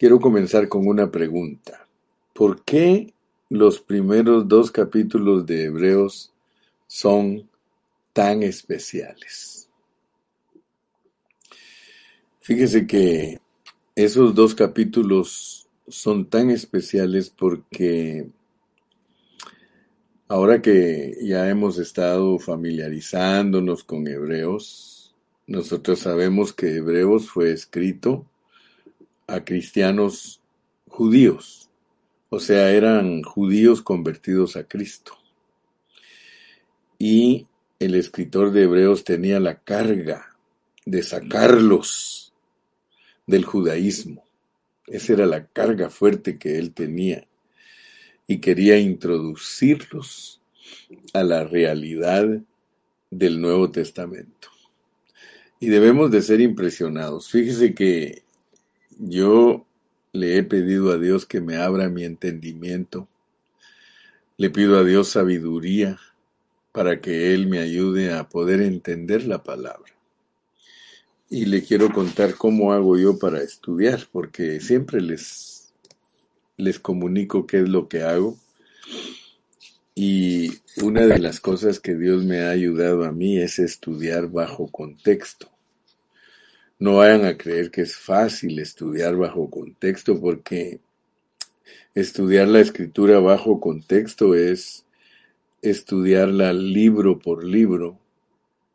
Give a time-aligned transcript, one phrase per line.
[0.00, 1.86] quiero comenzar con una pregunta.
[2.32, 3.12] ¿Por qué
[3.50, 6.32] los primeros dos capítulos de Hebreos
[6.86, 7.46] son
[8.14, 9.68] tan especiales?
[12.40, 13.40] Fíjese que
[13.94, 18.30] esos dos capítulos son tan especiales porque
[20.28, 25.14] ahora que ya hemos estado familiarizándonos con Hebreos,
[25.46, 28.29] nosotros sabemos que Hebreos fue escrito
[29.30, 30.40] a cristianos
[30.88, 31.70] judíos,
[32.28, 35.12] o sea, eran judíos convertidos a Cristo.
[36.98, 37.46] Y
[37.78, 40.36] el escritor de Hebreos tenía la carga
[40.84, 42.32] de sacarlos
[43.26, 44.24] del judaísmo.
[44.86, 47.26] Esa era la carga fuerte que él tenía
[48.26, 50.40] y quería introducirlos
[51.12, 52.28] a la realidad
[53.10, 54.48] del Nuevo Testamento.
[55.58, 57.28] Y debemos de ser impresionados.
[57.28, 58.22] Fíjese que
[59.00, 59.66] yo
[60.12, 63.08] le he pedido a Dios que me abra mi entendimiento.
[64.36, 65.98] Le pido a Dios sabiduría
[66.72, 69.92] para que Él me ayude a poder entender la palabra.
[71.28, 75.72] Y le quiero contar cómo hago yo para estudiar, porque siempre les,
[76.56, 78.36] les comunico qué es lo que hago.
[79.94, 80.50] Y
[80.82, 85.48] una de las cosas que Dios me ha ayudado a mí es estudiar bajo contexto.
[86.80, 90.80] No vayan a creer que es fácil estudiar bajo contexto porque
[91.94, 94.86] estudiar la escritura bajo contexto es
[95.60, 97.98] estudiarla libro por libro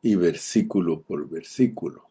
[0.04, 2.08] y versículo por versículo.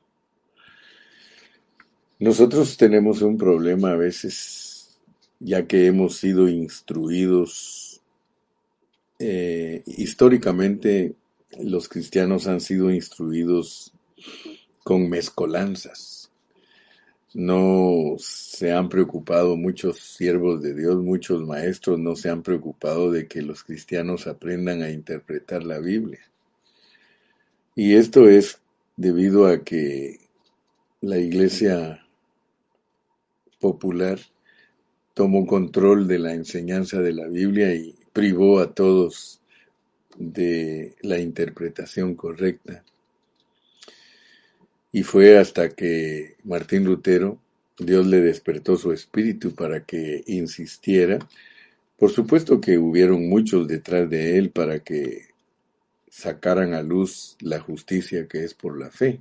[2.19, 4.99] Nosotros tenemos un problema a veces,
[5.39, 8.01] ya que hemos sido instruidos
[9.21, 11.15] eh, históricamente,
[11.61, 13.93] los cristianos han sido instruidos
[14.85, 16.31] con mezcolanzas.
[17.33, 23.27] No se han preocupado muchos siervos de Dios, muchos maestros no se han preocupado de
[23.27, 26.21] que los cristianos aprendan a interpretar la Biblia.
[27.75, 28.61] Y esto es
[28.97, 30.21] debido a que
[31.01, 32.07] la iglesia
[33.59, 34.21] popular
[35.13, 39.41] tomó control de la enseñanza de la Biblia y privó a todos
[40.17, 42.85] de la interpretación correcta.
[44.95, 47.41] Y fue hasta que Martín Lutero,
[47.77, 51.19] Dios le despertó su espíritu para que insistiera.
[51.99, 55.23] Por supuesto que hubieron muchos detrás de él para que
[56.09, 59.19] sacaran a luz la justicia que es por la fe.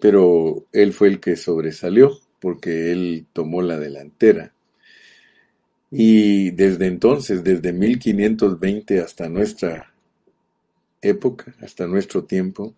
[0.00, 4.52] Pero él fue el que sobresalió porque él tomó la delantera.
[5.88, 9.94] Y desde entonces, desde 1520 hasta nuestra
[11.00, 12.74] época, hasta nuestro tiempo,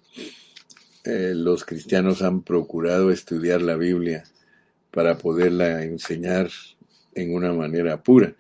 [1.04, 4.25] eh, los cristianos han procurado estudiar la Biblia
[4.91, 6.50] para poderla enseñar
[7.15, 8.34] en una manera pura,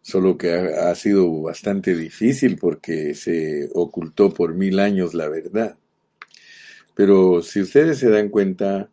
[0.00, 5.76] solo que ha, ha, sido bastante difícil porque se ocultó por mil años la verdad.
[6.94, 8.88] Pero si ustedes se dan cuenta,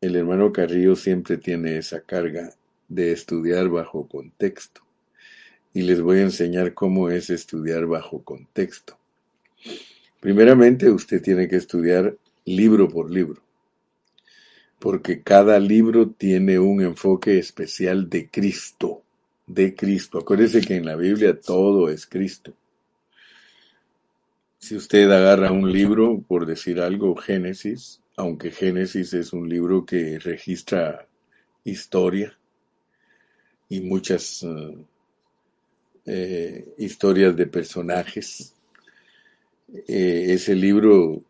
[0.00, 2.54] el hermano Carrillo siempre tiene esa carga
[2.88, 4.82] de estudiar bajo contexto.
[5.72, 8.96] Y les voy a enseñar cómo es estudiar bajo contexto.
[10.24, 13.42] Primeramente, usted tiene que estudiar libro por libro,
[14.78, 19.02] porque cada libro tiene un enfoque especial de Cristo,
[19.46, 20.20] de Cristo.
[20.20, 22.54] Acuérdese que en la Biblia todo es Cristo.
[24.56, 30.18] Si usted agarra un libro, por decir algo, Génesis, aunque Génesis es un libro que
[30.18, 31.06] registra
[31.64, 32.34] historia
[33.68, 34.86] y muchas uh,
[36.06, 38.53] eh, historias de personajes,
[39.72, 41.22] eh, ese libro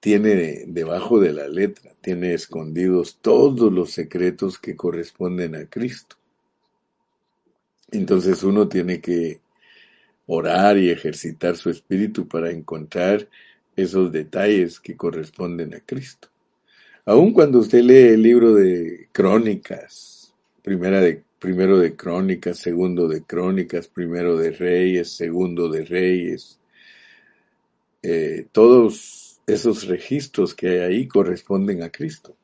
[0.00, 6.16] tiene debajo de la letra, tiene escondidos todos los secretos que corresponden a Cristo.
[7.90, 9.40] Entonces uno tiene que
[10.26, 13.28] orar y ejercitar su espíritu para encontrar
[13.74, 16.28] esos detalles que corresponden a Cristo.
[17.04, 24.36] Aun cuando usted lee el libro de Crónicas, primero de Crónicas, segundo de Crónicas, primero
[24.36, 26.59] de Reyes, segundo de Reyes,
[28.02, 32.36] eh, todos esos registros que hay ahí corresponden a Cristo.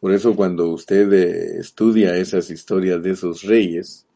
[0.00, 4.06] Por eso cuando usted eh, estudia esas historias de esos reyes,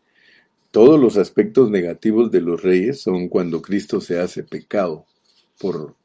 [0.71, 5.07] todos los aspectos negativos de los reyes son cuando Cristo se hace pecado
[5.59, 5.97] por,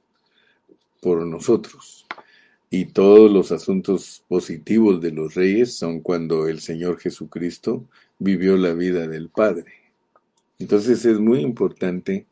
[1.02, 2.08] por nosotros.
[2.72, 7.86] Y todos los asuntos positivos de los reyes son cuando el Señor Jesucristo
[8.18, 9.72] vivió la vida del Padre.
[10.58, 12.26] Entonces es muy importante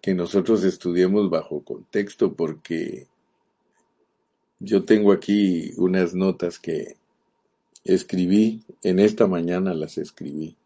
[0.00, 3.06] que nosotros estudiemos bajo contexto porque
[4.60, 6.96] yo tengo aquí unas notas que,
[7.84, 10.56] escribí, en esta mañana las escribí.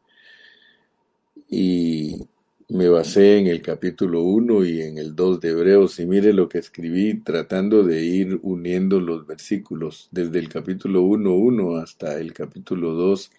[1.48, 2.26] Y
[2.68, 6.48] me basé en el capítulo 1 y en el 2 de Hebreos y mire lo
[6.48, 12.92] que escribí tratando de ir uniendo los versículos desde el capítulo 1.1 hasta el capítulo
[12.92, 13.30] 2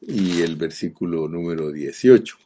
[0.00, 2.36] y el versículo número 18.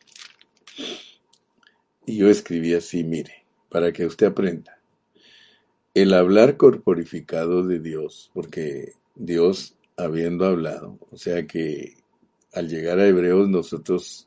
[2.10, 4.80] Y yo escribí así, mire, para que usted aprenda.
[5.94, 11.98] El hablar corporificado de Dios, porque Dios habiendo hablado, o sea que
[12.52, 14.26] al llegar a Hebreos nosotros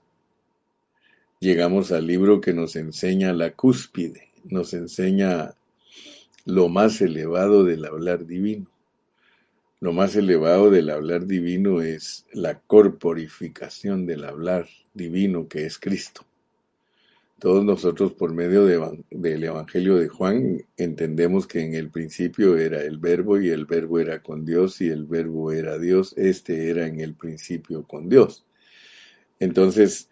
[1.42, 5.54] llegamos al libro que nos enseña la cúspide, nos enseña
[6.46, 8.68] lo más elevado del hablar divino.
[9.82, 16.26] Lo más elevado del hablar divino es la corporificación del hablar divino que es Cristo.
[17.44, 18.66] Todos nosotros por medio
[19.10, 24.00] del Evangelio de Juan entendemos que en el principio era el verbo y el verbo
[24.00, 26.14] era con Dios y el verbo era Dios.
[26.16, 28.46] Este era en el principio con Dios.
[29.42, 30.08] Entonces,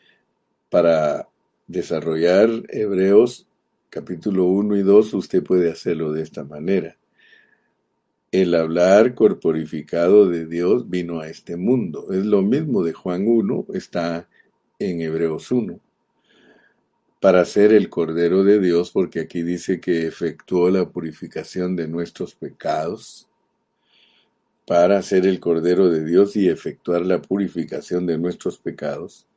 [0.69, 1.29] para
[1.67, 3.47] desarrollar Hebreos
[3.89, 6.97] capítulo 1 y 2, usted puede hacerlo de esta manera.
[8.29, 12.11] El hablar corporificado de Dios vino a este mundo.
[12.11, 14.27] Es lo mismo de Juan 1, está
[14.79, 15.79] en Hebreos 1.
[17.21, 22.33] Para ser el Cordero de Dios, porque aquí dice que efectuó la purificación de nuestros
[22.33, 23.27] pecados,
[24.65, 29.27] para ser el Cordero de Dios y efectuar la purificación de nuestros pecados,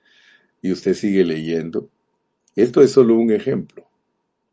[0.62, 1.90] y usted sigue leyendo,
[2.56, 3.87] esto es solo un ejemplo.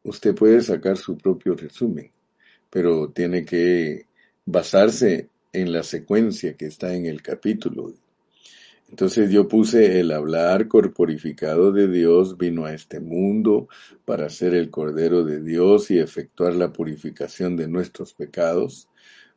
[0.03, 2.11] Usted puede sacar su propio resumen,
[2.69, 4.07] pero tiene que
[4.45, 7.93] basarse en la secuencia que está en el capítulo.
[8.91, 13.69] Entonces yo puse el hablar corporificado de Dios vino a este mundo
[14.03, 18.89] para ser el Cordero de Dios y efectuar la purificación de nuestros pecados,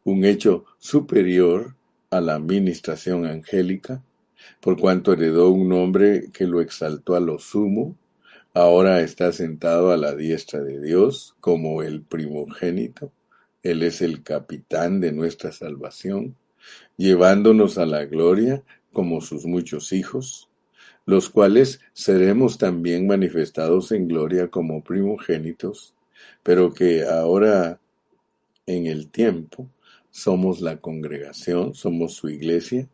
[0.02, 1.76] un hecho superior
[2.10, 4.02] a la administración angélica,
[4.60, 7.96] por cuanto heredó un nombre que lo exaltó a lo sumo,
[8.54, 13.12] ahora está sentado a la diestra de Dios como el primogénito.
[13.62, 16.34] Él es el capitán de nuestra salvación,
[16.96, 20.48] llevándonos a la gloria como sus muchos hijos,
[21.04, 25.92] los cuales seremos también manifestados en gloria como primogénitos,
[26.42, 27.78] pero que ahora
[28.66, 29.68] en el tiempo
[30.10, 32.88] somos la congregación, somos su iglesia,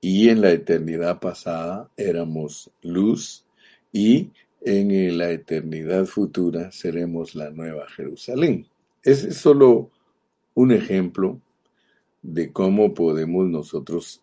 [0.00, 3.44] y en la eternidad pasada éramos luz
[3.92, 4.30] y
[4.60, 8.66] en la eternidad futura seremos la nueva Jerusalén.
[9.02, 9.90] Ese es solo
[10.54, 11.40] un ejemplo
[12.22, 14.22] de cómo podemos nosotros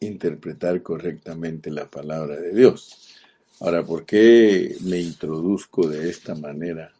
[0.00, 3.16] interpretar correctamente la palabra de Dios.
[3.60, 6.92] Ahora, ¿por qué me introduzco de esta manera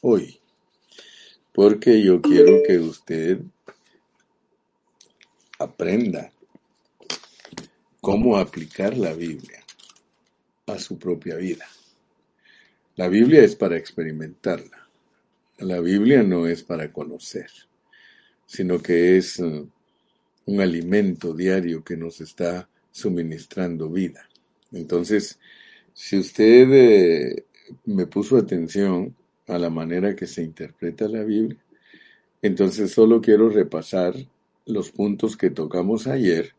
[0.00, 0.38] hoy?
[1.52, 3.40] Porque yo quiero que usted
[5.58, 6.32] aprenda
[8.00, 9.62] cómo aplicar la Biblia
[10.66, 11.66] a su propia vida.
[12.96, 14.88] La Biblia es para experimentarla.
[15.58, 17.50] La Biblia no es para conocer,
[18.46, 19.68] sino que es uh,
[20.46, 24.28] un alimento diario que nos está suministrando vida.
[24.72, 25.38] Entonces,
[25.92, 27.44] si usted eh,
[27.86, 29.14] me puso atención
[29.46, 31.58] a la manera que se interpreta la Biblia,
[32.42, 34.14] entonces solo quiero repasar
[34.66, 36.52] los puntos que tocamos ayer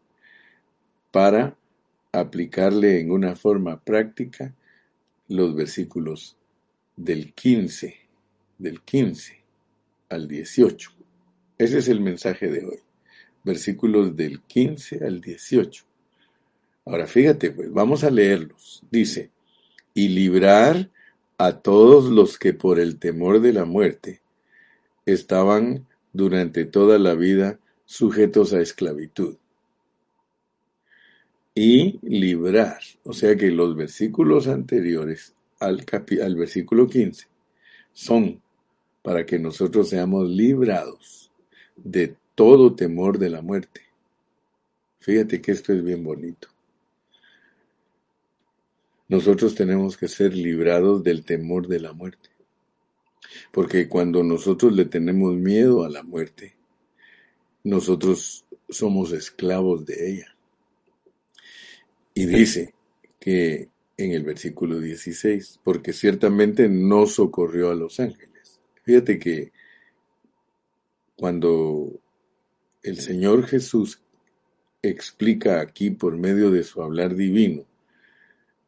[1.11, 1.55] para
[2.11, 4.53] aplicarle en una forma práctica
[5.27, 6.37] los versículos
[6.95, 7.95] del 15,
[8.57, 9.41] del 15
[10.09, 10.91] al 18.
[11.57, 12.84] Ese es el mensaje de hoy.
[13.45, 15.85] Versículos del 15 al 18.
[16.85, 18.83] Ahora fíjate, pues vamos a leerlos.
[18.91, 19.29] Dice,
[19.93, 20.89] y librar
[21.37, 24.21] a todos los que por el temor de la muerte
[25.05, 29.37] estaban durante toda la vida sujetos a esclavitud
[31.55, 32.79] y librar.
[33.03, 35.85] O sea que los versículos anteriores al,
[36.21, 37.27] al versículo 15
[37.93, 38.41] son
[39.01, 41.31] para que nosotros seamos librados
[41.77, 43.81] de todo temor de la muerte.
[44.99, 46.49] Fíjate que esto es bien bonito.
[49.07, 52.29] Nosotros tenemos que ser librados del temor de la muerte.
[53.51, 56.55] Porque cuando nosotros le tenemos miedo a la muerte,
[57.63, 60.35] nosotros somos esclavos de ella.
[62.13, 62.73] Y dice
[63.19, 68.59] que en el versículo 16, porque ciertamente no socorrió a los ángeles.
[68.83, 69.51] Fíjate que
[71.15, 71.99] cuando
[72.85, 74.01] el Señor Jesús
[74.81, 77.65] explica aquí por medio de su hablar divino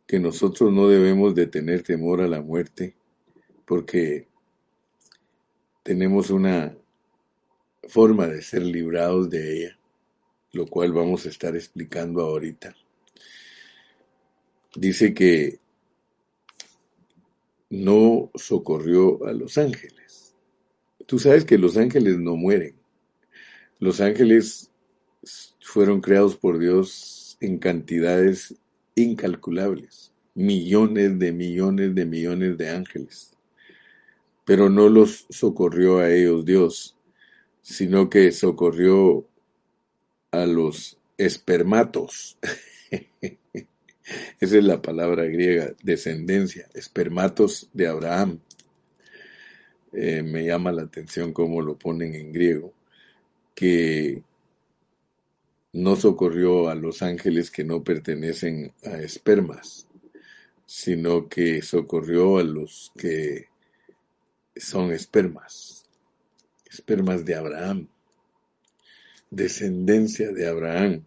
[0.05, 2.95] que nosotros no debemos de tener temor a la muerte
[3.65, 4.27] porque
[5.83, 6.75] tenemos una
[7.87, 9.77] forma de ser librados de ella
[10.57, 12.75] lo cual vamos a estar explicando ahorita.
[14.75, 15.59] Dice que
[17.69, 20.35] no socorrió a los ángeles.
[21.05, 22.76] Tú sabes que los ángeles no mueren.
[23.79, 24.71] Los ángeles
[25.59, 28.55] fueron creados por Dios en cantidades
[28.95, 33.35] incalculables, millones de millones de millones de ángeles.
[34.45, 36.95] Pero no los socorrió a ellos Dios,
[37.61, 39.27] sino que socorrió
[40.31, 42.37] a los espermatos.
[44.39, 48.39] Esa es la palabra griega, descendencia, espermatos de Abraham.
[49.91, 52.73] Eh, me llama la atención cómo lo ponen en griego,
[53.57, 54.21] que
[55.73, 59.87] no socorrió a los ángeles que no pertenecen a espermas,
[60.67, 63.47] sino que socorrió a los que
[64.55, 65.89] son espermas,
[66.69, 67.87] espermas de Abraham,
[69.31, 71.03] descendencia de Abraham.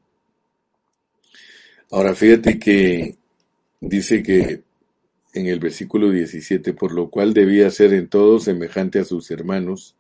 [1.93, 3.17] Ahora fíjate que
[3.81, 4.65] dice que
[5.35, 9.95] en el versículo 17, por lo cual debía ser en todo semejante a sus hermanos,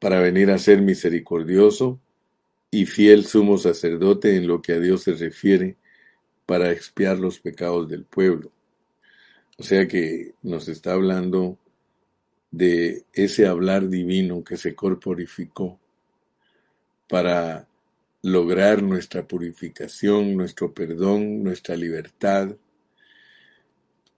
[0.00, 2.00] para venir a ser misericordioso
[2.70, 5.76] y fiel sumo sacerdote en lo que a Dios se refiere,
[6.46, 8.50] para expiar los pecados del pueblo.
[9.56, 11.58] O sea que nos está hablando
[12.50, 15.78] de ese hablar divino que se corporificó
[17.08, 17.68] para
[18.22, 22.56] lograr nuestra purificación, nuestro perdón, nuestra libertad.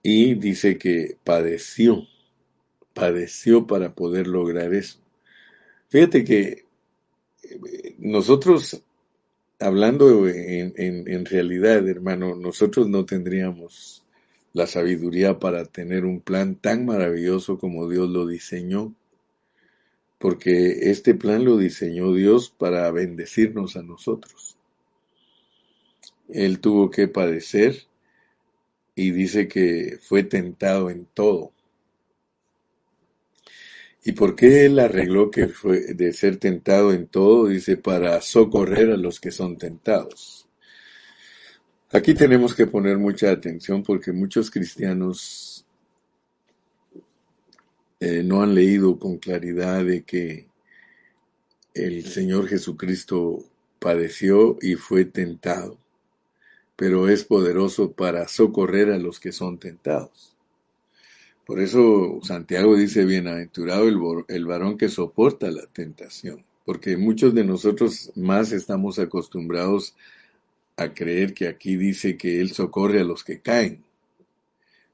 [0.01, 2.07] Y dice que padeció,
[2.93, 5.02] padeció para poder lograr eso.
[5.93, 6.65] Fíjate que
[7.43, 8.81] eh, nosotros,
[9.59, 14.03] hablando en, en, realidad, hermano, nosotros no tendríamos
[14.53, 18.95] la sabiduría para tener un plan tan maravilloso como Dios lo diseñó
[20.17, 24.57] porque este plan lo diseñó Dios para bendecirnos a nosotros.
[26.27, 27.83] Él tuvo que padecer
[28.95, 31.51] y dice que fue tentado en todo.
[34.05, 37.47] ¿Y por qué él arregló que fue de ser tentado en todo?
[37.47, 40.47] Dice, para socorrer a los que son tentados.
[41.89, 45.65] Aquí tenemos que poner mucha atención porque muchos cristianos
[47.99, 50.47] eh, no han leído con claridad de que
[51.73, 53.45] el Señor Jesucristo
[53.79, 55.77] padeció y fue tentado,
[56.75, 60.32] pero es poderoso para socorrer a los que son tentados.
[61.45, 67.43] Por eso Santiago dice, bienaventurado el, el varón que soporta la tentación, porque muchos de
[67.43, 69.95] nosotros más estamos acostumbrados
[70.77, 73.83] a creer que aquí dice que Él socorre a los que caen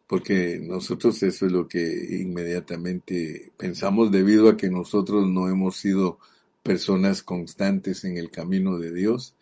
[0.10, 6.18] porque nosotros eso es lo que inmediatamente pensamos debido a que nosotros no hemos sido
[6.64, 9.36] personas constantes en el camino de Dios.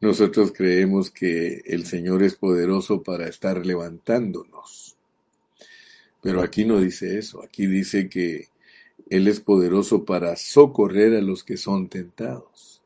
[0.00, 4.93] Nosotros creemos que el Señor es poderoso para estar levantándonos.
[6.24, 8.48] Pero aquí no dice eso, aquí dice que
[9.10, 12.80] Él es poderoso para socorrer a los que son tentados.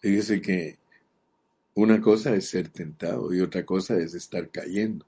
[0.00, 0.76] Fíjese que
[1.74, 5.06] una cosa es ser tentado y otra cosa es estar cayendo.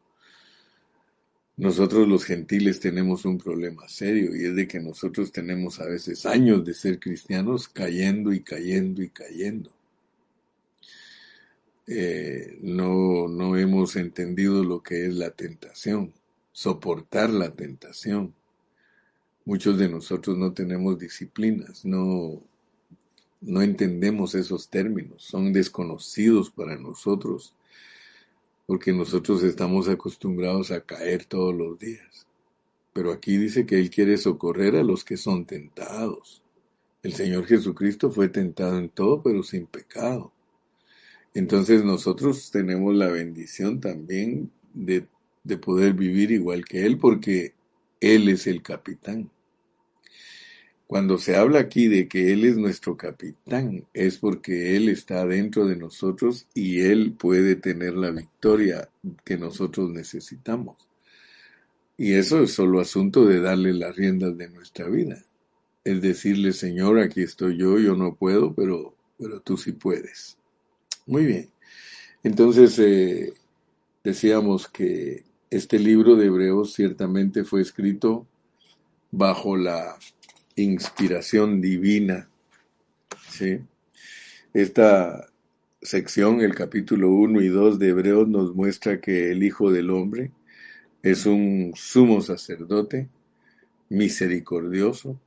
[1.57, 6.27] Nosotros los gentiles tenemos un problema serio y es de que nosotros tenemos a veces
[6.27, 9.73] años de ser cristianos cayendo y cayendo y cayendo.
[11.89, 16.13] Eh, no, no hemos entendido lo que es la tentación,
[16.55, 18.33] soportar la tentación.
[19.45, 22.41] Muchos de nosotros no tenemos disciplinas, no,
[23.43, 27.55] no entendemos esos términos, son desconocidos para nosotros
[28.67, 32.27] porque nosotros estamos acostumbrados a caer todos los días.
[32.95, 36.41] Pero aquí dice que Él quiere socorrer a los que son tentados.
[37.03, 40.33] El Señor Jesucristo fue tentado en todo, pero sin pecado.
[41.35, 45.07] Entonces nosotros tenemos la bendición también de,
[45.45, 47.55] de poder vivir igual que Él, porque
[48.01, 49.31] Él es el capitán.
[50.87, 55.67] Cuando se habla aquí de que Él es nuestro capitán, es porque Él está dentro
[55.67, 58.89] de nosotros y Él puede tener la victoria
[59.25, 60.77] que nosotros necesitamos.
[61.97, 65.25] Y eso es solo asunto de darle las riendas de nuestra vida.
[65.85, 70.37] Es decirle, Señor, aquí estoy yo, yo no puedo, pero, pero tú sí puedes.
[71.07, 71.51] Muy bien.
[72.23, 73.33] Entonces, eh,
[74.03, 75.25] decíamos que
[75.57, 78.27] este libro de Hebreos ciertamente fue escrito
[79.13, 79.97] bajo la
[80.57, 82.29] inspiración divina.
[84.53, 85.29] Esta
[85.81, 90.33] sección, el capítulo 1 y 2 de Hebreos, nos muestra que el Hijo del Hombre
[91.05, 93.09] es un sumo sacerdote,
[93.89, 95.21] misericordioso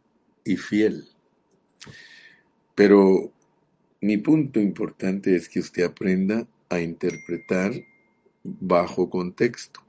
[0.44, 1.06] y fiel.
[2.76, 3.32] Pero
[4.02, 7.72] mi punto importante es que usted aprenda a interpretar
[8.44, 9.87] bajo contexto.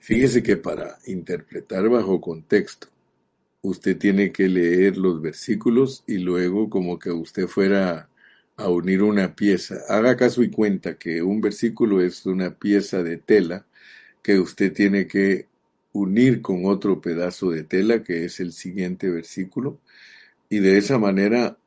[0.00, 2.88] Fíjese que para interpretar bajo contexto,
[3.62, 8.08] usted tiene que leer los versículos y luego como que usted fuera
[8.56, 9.76] a unir una pieza.
[9.88, 13.66] Haga caso y cuenta que un versículo es una pieza de tela
[14.22, 15.48] que usted tiene que
[15.92, 19.80] unir con otro pedazo de tela que es el siguiente versículo
[20.48, 21.58] y de esa manera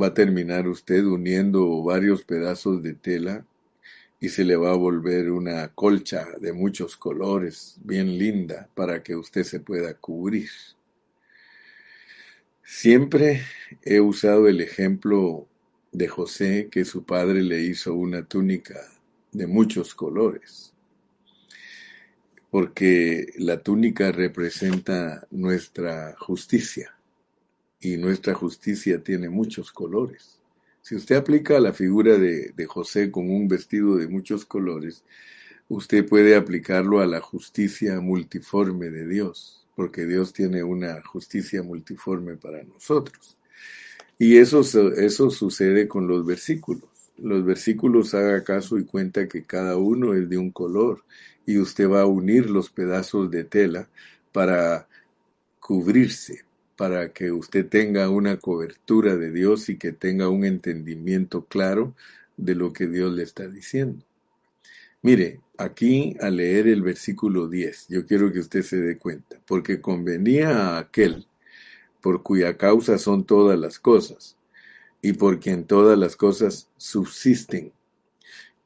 [0.00, 3.46] va a terminar usted uniendo varios pedazos de tela
[4.22, 9.16] y se le va a volver una colcha de muchos colores bien linda para que
[9.16, 10.48] usted se pueda cubrir.
[12.62, 13.42] Siempre
[13.82, 15.48] he usado el ejemplo
[15.90, 18.80] de José que su padre le hizo una túnica
[19.32, 20.72] de muchos colores,
[22.48, 26.96] porque la túnica representa nuestra justicia
[27.80, 30.41] y nuestra justicia tiene muchos colores.
[30.82, 35.04] Si usted aplica la figura de, José con un vestido de muchos colores,
[35.68, 42.36] usted puede aplicarlo a la justicia multiforme de Dios, porque Dios tiene una justicia multiforme
[42.36, 43.38] para nosotros.
[44.18, 44.60] Y eso,
[44.96, 46.82] eso sucede con los versículos.
[47.16, 51.04] Los versículos haga caso y cuenta que cada uno es de un color
[51.46, 53.88] y usted va a unir los pedazos de tela
[54.32, 54.88] para
[55.60, 56.44] cubrirse,
[56.76, 61.94] para que usted tenga una cobertura de Dios y que tenga un entendimiento claro
[62.36, 64.04] de lo que Dios le está diciendo.
[65.02, 69.80] Mire, aquí al leer el versículo 10, yo quiero que usted se dé cuenta, porque
[69.80, 71.26] convenía a aquel
[72.00, 74.36] por cuya causa son todas las cosas,
[75.00, 77.72] y por quien todas las cosas subsisten,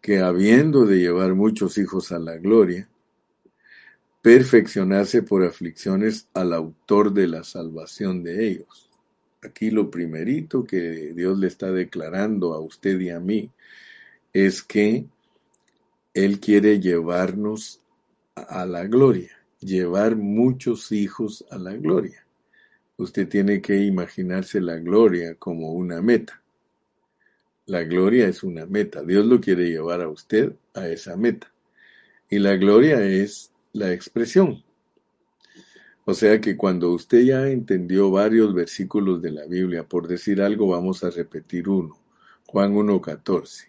[0.01, 2.89] que habiendo de llevar muchos hijos a la gloria,
[4.27, 8.91] perfeccionase por aflicciones al autor de la salvación de ellos.
[9.41, 13.53] Aquí lo primerito que Dios le está declarando a usted y a mí
[14.33, 15.07] es que
[16.13, 17.81] Él quiere llevarnos
[18.35, 22.27] a la gloria, llevar muchos hijos a la gloria.
[22.97, 26.43] Usted tiene que imaginarse la gloria como una meta.
[27.67, 29.05] La gloria es una meta.
[29.05, 31.53] Dios lo quiere llevar a usted a esa meta.
[32.29, 34.65] Y la gloria es la expresión.
[36.05, 40.69] O sea que cuando usted ya entendió varios versículos de la Biblia, por decir algo,
[40.69, 41.99] vamos a repetir uno.
[42.47, 43.69] Juan 1.14.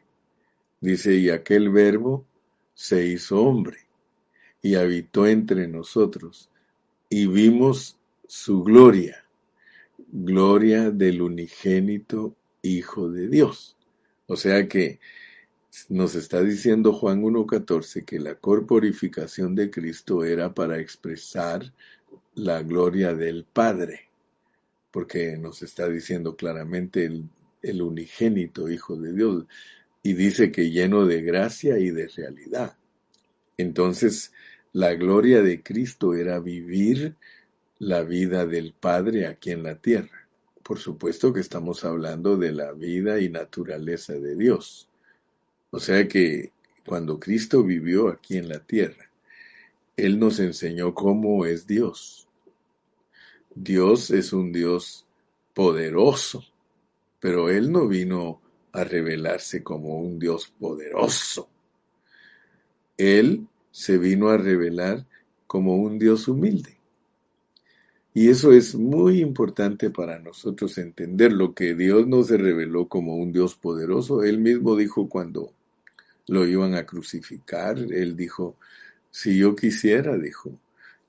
[0.80, 2.26] Dice, y aquel verbo
[2.76, 3.80] se hizo hombre
[4.62, 6.50] y habitó entre nosotros
[7.10, 9.26] y vimos su gloria,
[9.98, 13.78] gloria del unigénito Hijo de Dios.
[14.28, 15.00] O sea que
[15.90, 21.74] nos está diciendo Juan 1.14 que la corporificación de Cristo era para expresar
[22.36, 24.10] la gloria del Padre,
[24.92, 27.30] porque nos está diciendo claramente el,
[27.62, 29.46] el unigénito Hijo de Dios,
[30.04, 32.78] y dice que lleno de gracia y de realidad.
[33.58, 34.32] Entonces,
[34.74, 37.16] la gloria de Cristo era vivir
[37.80, 40.28] la vida del Padre aquí en la tierra.
[40.63, 44.87] Por supuesto que estamos hablando de la vida y naturaleza de Dios.
[45.70, 46.52] O sea que
[46.86, 49.12] cuando Cristo vivió aquí en la tierra,
[49.98, 52.28] Él nos enseñó cómo es Dios.
[53.54, 55.06] Dios es un Dios
[55.54, 56.46] poderoso,
[57.20, 61.50] pero Él no vino a revelarse como un Dios poderoso.
[62.96, 65.06] Él se vino a revelar
[65.48, 66.78] como un Dios humilde.
[68.14, 73.16] Y eso es muy importante para nosotros entender lo que Dios no se reveló como
[73.16, 74.24] un Dios poderoso.
[74.24, 75.54] Él mismo dijo cuando
[76.28, 77.78] lo iban a crucificar.
[77.78, 78.58] Él dijo,
[79.12, 80.60] si yo quisiera, dijo,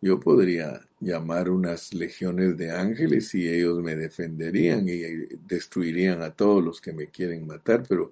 [0.00, 5.00] yo podría llamar unas legiones de ángeles y ellos me defenderían y
[5.46, 8.10] destruirían a todos los que me quieren matar, pero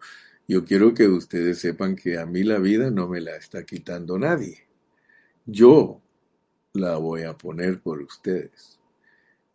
[0.49, 4.19] yo quiero que ustedes sepan que a mí la vida no me la está quitando
[4.19, 4.67] nadie.
[5.45, 6.01] Yo
[6.73, 8.76] la voy a poner por ustedes.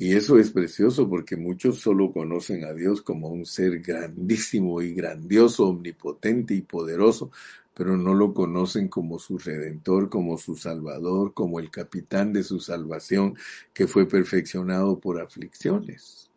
[0.02, 4.96] Y eso es precioso porque muchos solo conocen a Dios como un ser grandísimo y
[4.96, 7.30] grandioso, omnipotente y poderoso,
[7.76, 12.60] pero no lo conocen como su redentor, como su salvador, como el capitán de su
[12.60, 13.36] salvación
[13.76, 16.32] que fue perfeccionado por aflicciones.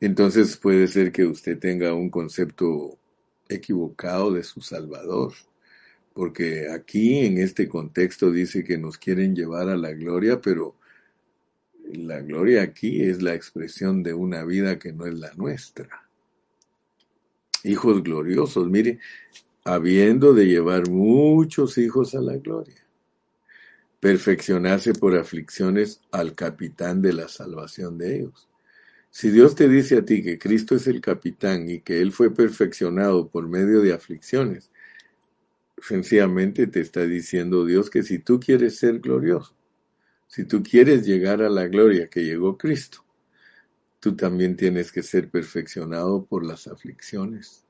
[0.00, 2.96] Entonces puede ser que usted tenga un concepto
[3.48, 5.32] equivocado de su salvador,
[6.14, 10.76] porque aquí en este contexto dice que nos quieren llevar a la gloria, pero
[11.92, 16.08] la gloria aquí es la expresión de una vida que no es la nuestra.
[17.64, 18.98] Hijos gloriosos, mire,
[19.64, 22.86] habiendo de llevar muchos hijos a la gloria,
[23.98, 28.48] perfeccionarse por aflicciones al capitán de la salvación de ellos.
[29.10, 32.32] Si Dios te dice a ti que Cristo es el capitán y que Él fue
[32.32, 34.70] perfeccionado por medio de aflicciones,
[35.82, 39.54] sencillamente te está diciendo Dios que si tú quieres ser glorioso,
[40.26, 43.04] si tú quieres llegar a la gloria que llegó Cristo,
[44.00, 47.64] tú también tienes que ser perfeccionado por las aflicciones.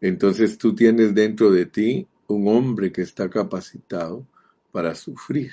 [0.00, 4.26] Entonces tú tienes dentro de ti un hombre que está capacitado
[4.72, 5.52] para sufrir.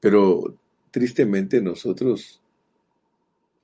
[0.00, 0.56] Pero
[0.90, 2.40] tristemente nosotros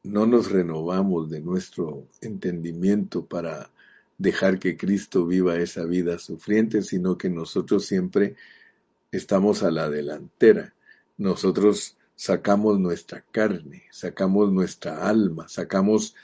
[0.02, 3.70] no nos renovamos de nuestro entendimiento para
[4.18, 8.36] dejar que Cristo viva esa vida sufriente, sino que nosotros siempre
[9.10, 10.74] estamos a la delantera.
[11.16, 16.14] Nosotros sacamos nuestra carne, sacamos nuestra alma, sacamos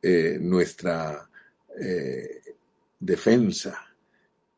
[0.00, 1.28] eh, nuestra
[1.78, 2.42] eh,
[2.98, 3.88] defensa.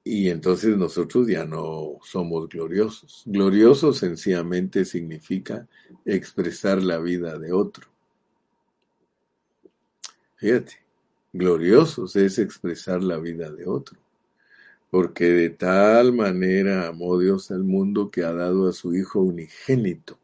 [0.06, 3.22] Y entonces nosotros ya no somos gloriosos.
[3.24, 5.66] Glorioso sencillamente significa
[6.04, 7.88] expresar la vida de otro.
[10.36, 10.74] Fíjate,
[11.32, 14.03] gloriosos es expresar la vida de otro.
[14.94, 20.20] Porque de tal manera amó Dios al mundo que ha dado a su Hijo unigénito.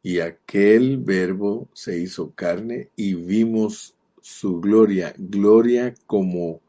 [0.00, 6.60] Y aquel verbo se hizo carne y vimos su gloria, gloria como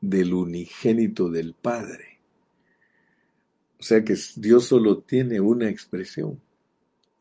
[0.00, 2.18] del unigénito del Padre.
[3.78, 6.40] O sea que Dios solo tiene una expresión.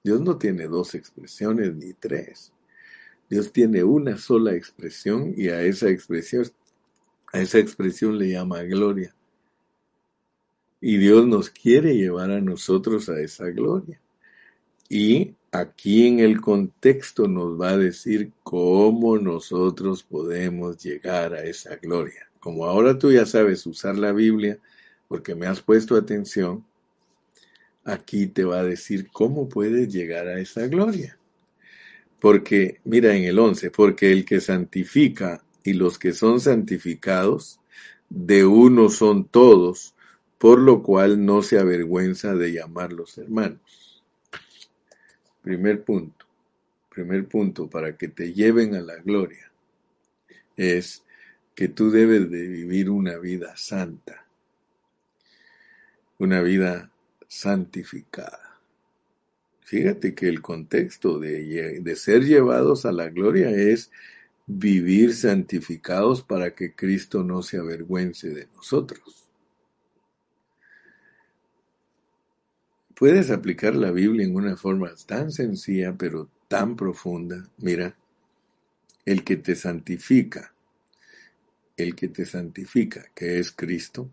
[0.06, 2.54] Dios no tiene dos expresiones ni tres.
[3.30, 6.45] Dios tiene una sola expresión y a esa expresión,
[7.34, 9.13] a esa expresión le llama gloria.
[10.80, 14.02] Y Dios nos quiere llevar a nosotros a esa gloria.
[14.89, 21.76] Y aquí en el contexto nos va a decir cómo nosotros podemos llegar a esa
[21.76, 22.28] gloria.
[22.39, 24.58] Como ahora tú ya sabes usar la Biblia,
[25.08, 26.65] porque me has puesto atención,
[27.84, 31.17] aquí te va a decir cómo puedes llegar a esa gloria.
[32.20, 37.60] Porque, mira en el 11, porque el que santifica y los que son santificados,
[38.10, 39.95] de uno son todos,
[40.38, 44.04] por lo cual no se avergüenza de llamarlos hermanos.
[45.41, 46.26] Primer punto,
[46.89, 49.52] primer punto para que te lleven a la gloria
[50.58, 51.04] es
[51.56, 54.26] que tú debes de vivir una vida santa,
[56.17, 56.91] una vida
[57.28, 58.60] santificada.
[59.62, 63.89] Fíjate que el contexto de, de ser llevados a la gloria es
[64.53, 69.29] vivir santificados para que Cristo no se avergüence de nosotros.
[72.95, 77.49] Puedes aplicar la Biblia en una forma tan sencilla pero tan profunda.
[77.57, 77.95] Mira,
[79.05, 80.53] el que te santifica,
[81.77, 84.09] el que te santifica, que es Cristo,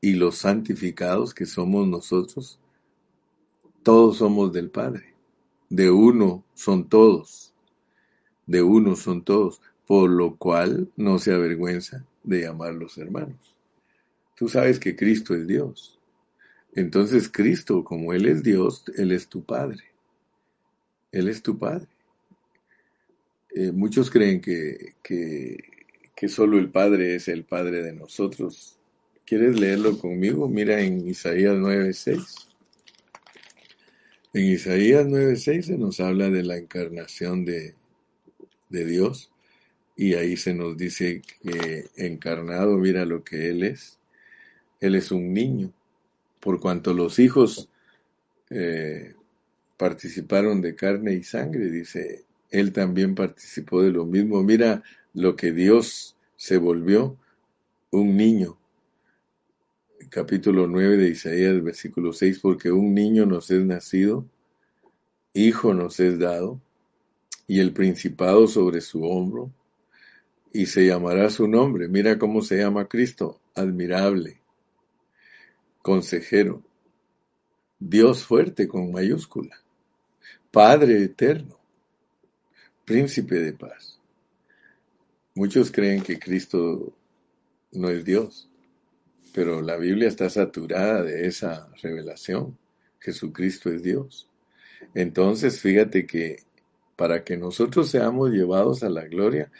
[0.00, 2.58] y los santificados, que somos nosotros,
[3.82, 5.14] todos somos del Padre.
[5.70, 7.51] De uno son todos.
[8.52, 9.62] De uno son todos.
[9.86, 13.56] Por lo cual no se avergüenza de llamarlos hermanos.
[14.36, 15.98] Tú sabes que Cristo es Dios.
[16.74, 19.84] Entonces Cristo, como Él es Dios, Él es tu Padre.
[21.10, 21.86] Él es tu Padre.
[23.54, 25.56] Eh, muchos creen que, que,
[26.14, 28.78] que solo el Padre es el Padre de nosotros.
[29.24, 30.46] ¿Quieres leerlo conmigo?
[30.46, 32.48] Mira en Isaías 9:6.
[34.34, 37.74] En Isaías 9:6 se nos habla de la encarnación de,
[38.72, 39.30] de Dios
[39.94, 43.98] y ahí se nos dice que encarnado, mira lo que Él es.
[44.80, 45.72] Él es un niño,
[46.40, 47.68] por cuanto los hijos
[48.50, 49.14] eh,
[49.76, 54.42] participaron de carne y sangre, dice, Él también participó de lo mismo.
[54.42, 54.82] Mira
[55.14, 57.16] lo que Dios se volvió,
[57.90, 58.58] un niño
[60.12, 64.26] capítulo 9 de Isaías, versículo 6, porque un niño nos es nacido,
[65.32, 66.60] hijo nos es dado,
[67.52, 69.52] y el principado sobre su hombro,
[70.54, 71.86] y se llamará su nombre.
[71.86, 74.40] Mira cómo se llama Cristo, admirable,
[75.82, 76.62] consejero,
[77.78, 79.62] Dios fuerte con mayúscula,
[80.50, 81.58] Padre eterno,
[82.86, 84.00] príncipe de paz.
[85.34, 86.94] Muchos creen que Cristo
[87.72, 88.48] no es Dios
[89.34, 92.58] pero la Biblia está saturada de esa revelación.
[93.00, 94.28] Jesucristo es Dios.
[94.94, 96.42] Entonces, fíjate que
[97.02, 99.50] para que nosotros seamos llevados a la gloria,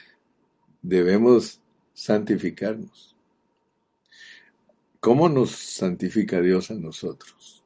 [0.81, 1.61] debemos
[1.93, 3.17] santificarnos.
[5.01, 7.65] ¿Cómo nos santifica Dios a nosotros?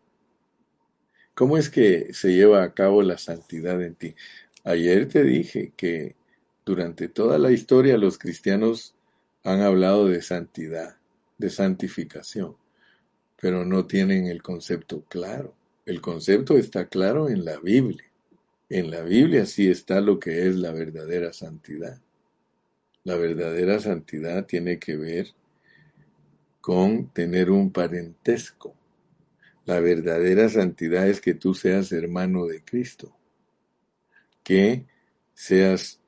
[1.34, 4.14] ¿Cómo es que se lleva a cabo la santidad en ti?
[4.64, 6.16] Ayer te dije que
[6.64, 8.94] durante toda la historia los cristianos
[9.44, 10.96] han hablado de santidad
[11.36, 12.56] de santificación,
[13.38, 15.54] pero no tienen el concepto claro.
[15.84, 18.05] El concepto está claro en la Biblia.
[18.68, 22.00] En la Biblia sí está lo que es la verdadera santidad.
[23.05, 25.29] La verdadera santidad tiene que ver
[26.61, 28.74] con tener un parentesco.
[29.66, 33.16] La verdadera santidad es que tú seas hermano de Cristo,
[34.42, 34.85] que
[35.33, 36.00] seas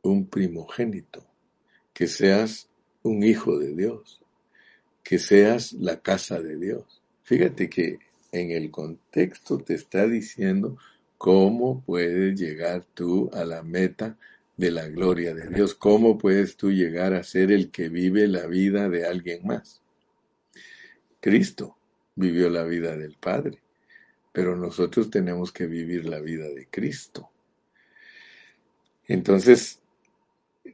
[0.00, 1.26] un primogénito,
[1.92, 2.70] que seas
[3.02, 4.22] un hijo de Dios,
[5.02, 7.02] que seas la casa de Dios.
[7.24, 7.98] Fíjate que
[8.32, 10.78] en el contexto te está diciendo
[11.22, 14.18] cómo puedes llegar tú a la meta
[14.56, 15.72] de la gloria de Dios.
[15.72, 19.80] ¿Cómo puedes tú llegar a ser el que vive la vida de alguien más?
[21.20, 21.78] Cristo
[22.16, 23.62] vivió la vida del Padre,
[24.32, 27.30] pero nosotros tenemos que vivir la vida de Cristo.
[29.06, 29.80] Entonces,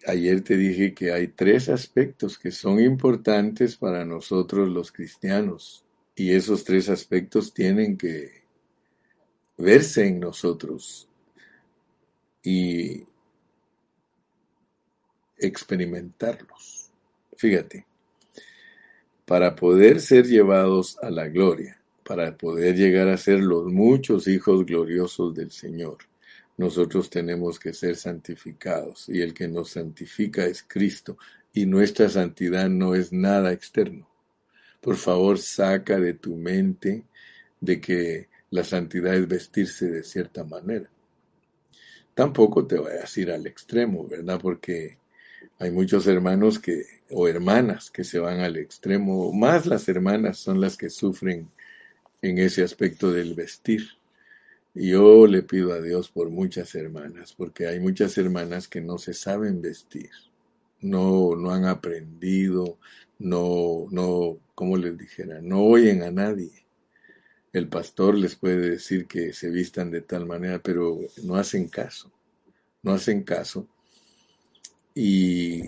[0.06, 5.84] ayer te dije que hay tres aspectos que son importantes para nosotros los cristianos
[6.16, 8.47] y esos tres aspectos tienen que
[9.58, 11.08] verse en nosotros
[12.42, 13.04] y
[15.36, 16.90] experimentarlos.
[17.36, 17.86] Fíjate,
[19.26, 24.64] para poder ser llevados a la gloria, para poder llegar a ser los muchos hijos
[24.64, 25.98] gloriosos del Señor,
[26.56, 31.18] nosotros tenemos que ser santificados y el que nos santifica es Cristo
[31.52, 34.08] y nuestra santidad no es nada externo.
[34.80, 37.04] Por favor, saca de tu mente
[37.60, 40.90] de que la santidad es vestirse de cierta manera.
[42.14, 44.40] Tampoco te vayas a ir al extremo, ¿verdad?
[44.40, 44.98] Porque
[45.58, 50.60] hay muchos hermanos que, o hermanas que se van al extremo, más las hermanas son
[50.60, 51.48] las que sufren
[52.22, 53.82] en ese aspecto del vestir.
[54.74, 58.98] Y yo le pido a Dios por muchas hermanas, porque hay muchas hermanas que no
[58.98, 60.10] se saben vestir,
[60.80, 62.78] no, no han aprendido,
[63.18, 66.67] no, no, como les dijera, no oyen a nadie.
[67.52, 72.12] El pastor les puede decir que se vistan de tal manera, pero no hacen caso,
[72.82, 73.66] no hacen caso
[74.94, 75.62] y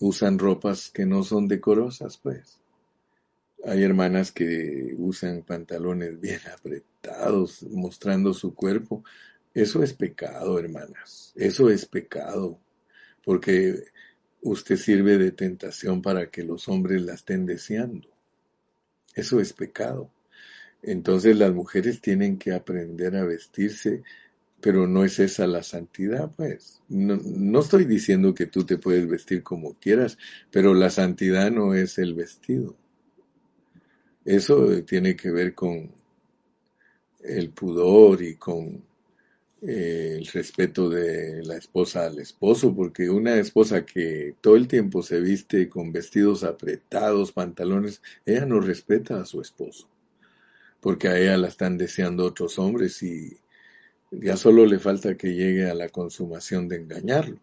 [0.00, 2.60] usan ropas que no son decorosas, pues.
[3.64, 9.04] Hay hermanas que usan pantalones bien apretados, mostrando su cuerpo.
[9.52, 11.32] Eso es pecado, hermanas.
[11.36, 12.58] Eso es pecado.
[13.22, 13.84] Porque
[14.40, 18.08] usted sirve de tentación para que los hombres la estén deseando.
[19.20, 20.10] Eso es pecado.
[20.82, 24.02] Entonces las mujeres tienen que aprender a vestirse
[24.60, 26.82] pero no es esa la santidad, pues.
[26.88, 30.18] No, estoy diciendo que tú te puedes vestir como quieras,
[30.50, 32.76] pero la santidad no es el vestido.
[34.24, 35.90] Eso tiene que ver con
[37.22, 38.84] el pudor y con
[39.62, 45.02] eh, el respeto de la esposa al esposo, porque una esposa que todo el tiempo
[45.02, 49.86] se viste con vestidos apretados, pantalones, ella no respeta a su esposo,
[50.80, 53.36] porque a ella la están deseando otros hombres y
[54.10, 57.38] ya solo le falta que llegue a la consumación de engañarlo.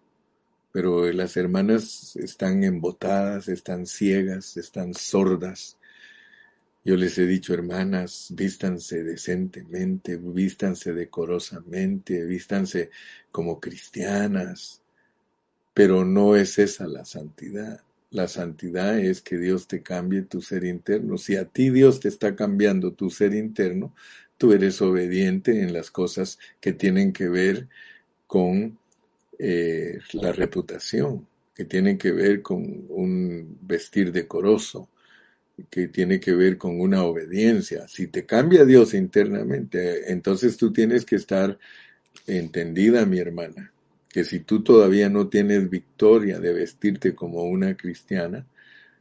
[0.72, 5.77] Pero las hermanas están embotadas, están ciegas, están sordas.
[6.88, 12.92] Yo les he dicho, hermanas, vístanse decentemente, vístanse decorosamente, vístanse
[13.30, 14.82] como cristianas.
[15.74, 17.82] Pero no es esa la santidad.
[18.10, 21.18] La santidad es que Dios te cambie tu ser interno.
[21.18, 23.94] Si a ti Dios te está cambiando tu ser interno,
[24.38, 27.68] tú eres obediente en las cosas que tienen que ver
[28.28, 28.80] con
[29.38, 34.88] eh, la reputación, que tienen que ver con un vestir decoroso,
[35.70, 37.88] que tiene que ver con una obediencia.
[37.88, 41.58] Si te cambia Dios internamente, entonces tú tienes que estar
[42.28, 43.72] entendida, mi hermana,
[44.10, 48.46] que si tú todavía no tienes victoria de vestirte como una cristiana,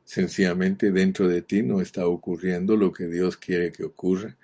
[0.04, 4.36] sencillamente dentro de ti no está ocurriendo lo que Dios quiere que ocurra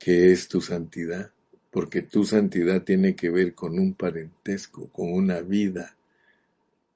[0.00, 1.30] que es tu santidad,
[1.70, 5.94] porque tu santidad tiene que ver con un parentesco, con una vida,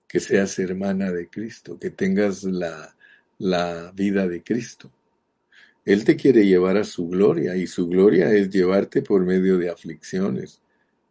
[0.09, 2.97] que seas hermana de Cristo, que tengas la,
[3.39, 4.91] la vida de Cristo.
[5.85, 9.71] Él te quiere llevar a su gloria y su gloria es llevarte por medio de
[9.71, 10.63] aflicciones,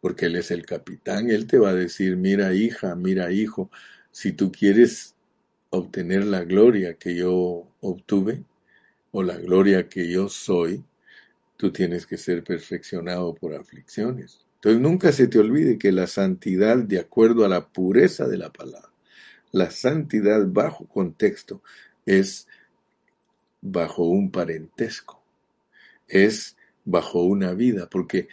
[0.01, 1.29] porque Él es el capitán.
[1.29, 3.69] Él te va a decir, mira hija, mira hijo,
[4.11, 5.15] si tú quieres
[5.69, 8.43] obtener la gloria que yo obtuve
[9.11, 10.83] o la gloria que yo soy,
[11.57, 14.39] tú tienes que ser perfeccionado por aflicciones.
[14.55, 18.51] Entonces nunca se te olvide que la santidad, de acuerdo a la pureza de la
[18.51, 18.89] palabra,
[19.51, 21.61] la santidad bajo contexto
[22.05, 22.47] es
[23.61, 25.21] bajo un parentesco,
[26.07, 28.27] es bajo una vida, porque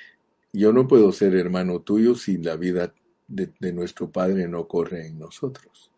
[0.52, 2.92] yo no puedo ser hermano tuyo si la vida
[3.28, 5.90] de, nuestro Padre no corre en nosotros.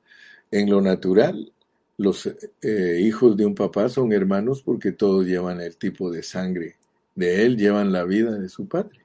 [0.50, 1.52] En lo natural,
[1.96, 6.76] los eh, hijos de un papá son hermanos porque todos llevan el tipo de sangre
[7.14, 9.00] de él llevan la vida de su padre.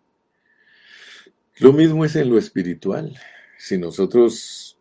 [1.59, 3.17] Lo mismo es en lo espiritual.
[3.57, 4.77] Si nosotros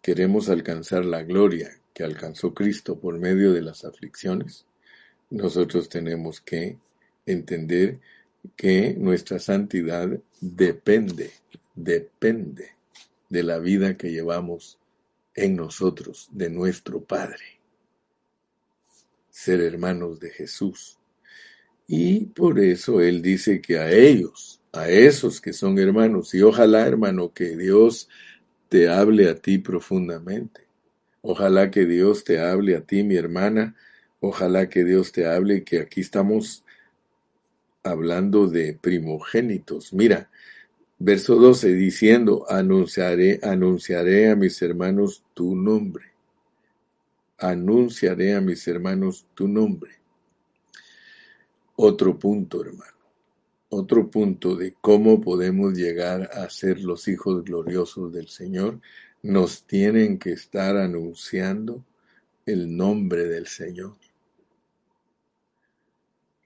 [0.00, 4.66] queremos alcanzar la gloria que alcanzó Cristo por medio de las aflicciones,
[5.30, 6.78] nosotros tenemos que
[7.26, 8.00] entender
[8.56, 10.08] que nuestra santidad
[10.40, 11.30] depende,
[11.74, 12.72] depende
[13.28, 14.78] de la vida que llevamos
[15.34, 17.60] en nosotros, de nuestro Padre.
[19.30, 20.98] Ser hermanos de Jesús.
[21.86, 26.86] Y por eso Él dice que a ellos, a esos que son hermanos, y ojalá
[26.86, 28.08] hermano que Dios
[28.68, 30.62] te hable a ti profundamente.
[31.22, 33.76] Ojalá que Dios te hable a ti, mi hermana.
[34.20, 36.64] Ojalá que Dios te hable, que aquí estamos
[37.82, 39.92] hablando de primogénitos.
[39.92, 40.30] Mira,
[40.98, 46.06] verso 12 diciendo, anunciaré, anunciaré a mis hermanos tu nombre.
[47.38, 49.90] Anunciaré a mis hermanos tu nombre.
[51.76, 52.92] Otro punto, hermano.
[53.70, 58.80] Otro punto de cómo podemos llegar a ser los hijos gloriosos del Señor.
[59.22, 61.84] Nos tienen que estar anunciando
[62.44, 63.96] el nombre del Señor.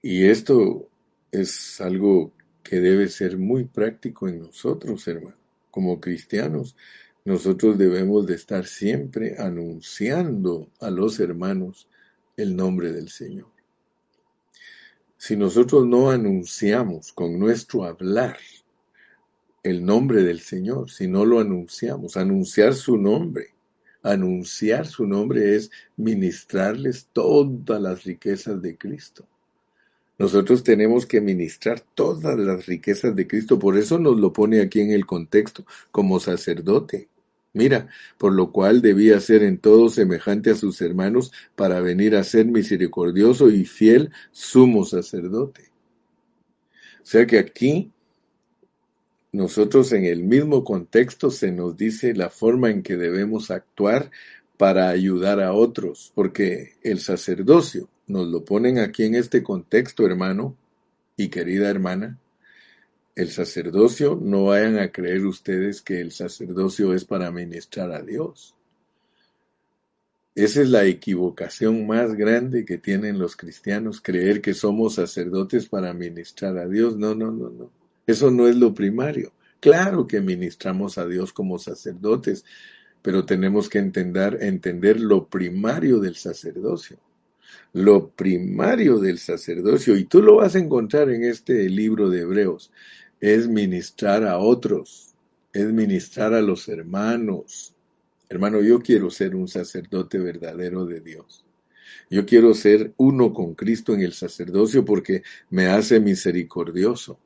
[0.01, 0.87] Y esto
[1.31, 2.31] es algo
[2.63, 5.37] que debe ser muy práctico en nosotros, hermano.
[5.71, 6.75] Como cristianos,
[7.25, 11.87] nosotros debemos de estar siempre anunciando a los hermanos
[12.37, 13.51] el nombre del Señor.
[15.17, 18.37] Si nosotros no anunciamos con nuestro hablar
[19.69, 23.55] el nombre del Señor, si no lo anunciamos, anunciar su nombre,
[24.01, 29.27] anunciar su nombre es ministrarles todas las riquezas de Cristo.
[30.17, 34.79] Nosotros tenemos que ministrar todas las riquezas de Cristo, por eso nos lo pone aquí
[34.79, 37.09] en el contexto, como sacerdote.
[37.53, 42.23] Mira, por lo cual debía ser en todo semejante a sus hermanos para venir a
[42.23, 45.71] ser misericordioso y fiel sumo sacerdote.
[47.01, 47.91] O sea que aquí
[49.37, 54.09] nosotros en el mismo contexto se nos dice la forma en que debemos actuar
[54.57, 60.57] para ayudar a otros, porque el sacerdocio nos lo ponen aquí en este contexto, hermano
[61.15, 62.17] y querida hermana.
[63.15, 68.55] El sacerdocio, no vayan a creer ustedes que el sacerdocio es para ministrar a Dios.
[70.33, 75.93] Esa es la equivocación más grande que tienen los cristianos, creer que somos sacerdotes para
[75.93, 76.97] ministrar a Dios.
[76.97, 77.76] No, no, no, no.
[78.07, 79.33] Eso no es lo primario.
[79.59, 82.45] Claro que ministramos a Dios como sacerdotes,
[83.03, 86.97] pero tenemos que entender, entender lo primario del sacerdocio
[87.73, 92.71] lo primario del sacerdocio, y tú lo vas a encontrar en este libro de Hebreos,
[93.19, 95.13] es ministrar a otros,
[95.53, 97.75] es ministrar a los hermanos.
[98.29, 101.45] Hermano, yo quiero ser un sacerdote verdadero de Dios.
[102.09, 107.19] Yo quiero ser uno con Cristo en el sacerdocio porque me hace misericordioso.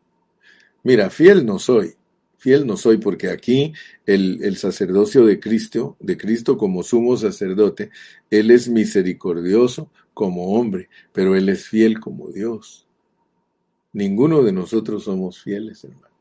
[0.83, 1.95] Mira, fiel no soy,
[2.37, 3.73] fiel no soy, porque aquí
[4.05, 7.91] el, el, sacerdocio de Cristo, de Cristo como sumo sacerdote,
[8.29, 12.87] Él es misericordioso como hombre, pero Él es fiel como Dios.
[13.93, 16.11] Ninguno de nosotros somos fieles, hermano.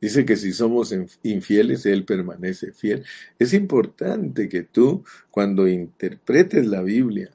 [0.00, 3.04] Dice que si somos infieles, Él permanece fiel.
[3.38, 7.30] Es importante que tú, cuando interpretes la Biblia,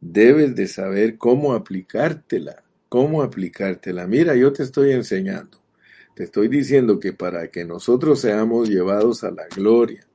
[0.00, 4.06] debes de saber cómo aplicártela, cómo aplicártela.
[4.06, 5.59] Mira, yo te estoy enseñando.
[6.20, 10.06] Te estoy diciendo que para que nosotros seamos llevados a la gloria,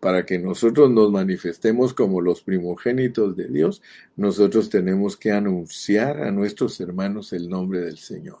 [0.00, 3.80] para que nosotros nos manifestemos como los primogénitos de Dios,
[4.16, 8.40] nosotros tenemos que anunciar a nuestros hermanos el nombre del Señor.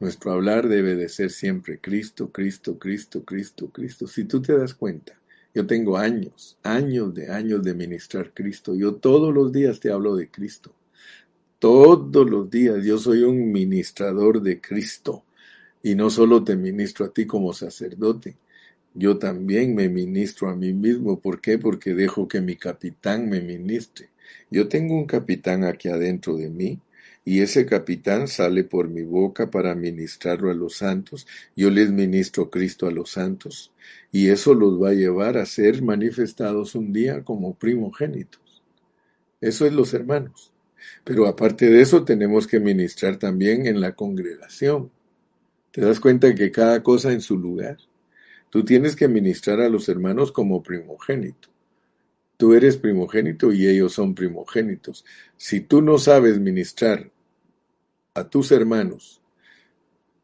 [0.00, 4.06] Nuestro hablar debe de ser siempre Cristo, Cristo, Cristo, Cristo, Cristo.
[4.06, 5.18] Si tú te das cuenta,
[5.54, 8.74] yo tengo años, años de años de ministrar Cristo.
[8.74, 10.75] Yo todos los días te hablo de Cristo.
[11.68, 15.24] Todos los días yo soy un ministrador de Cristo
[15.82, 18.36] y no solo te ministro a ti como sacerdote,
[18.94, 21.18] yo también me ministro a mí mismo.
[21.18, 21.58] ¿Por qué?
[21.58, 24.10] Porque dejo que mi capitán me ministre.
[24.48, 26.78] Yo tengo un capitán aquí adentro de mí
[27.24, 31.26] y ese capitán sale por mi boca para ministrarlo a los santos.
[31.56, 33.72] Yo les ministro Cristo a los santos
[34.12, 38.62] y eso los va a llevar a ser manifestados un día como primogénitos.
[39.40, 40.52] Eso es los hermanos.
[41.04, 44.90] Pero aparte de eso, tenemos que ministrar también en la congregación.
[45.70, 47.76] ¿Te das cuenta que cada cosa en su lugar?
[48.50, 51.48] Tú tienes que ministrar a los hermanos como primogénito.
[52.36, 55.04] Tú eres primogénito y ellos son primogénitos.
[55.36, 57.10] Si tú no sabes ministrar
[58.14, 59.20] a tus hermanos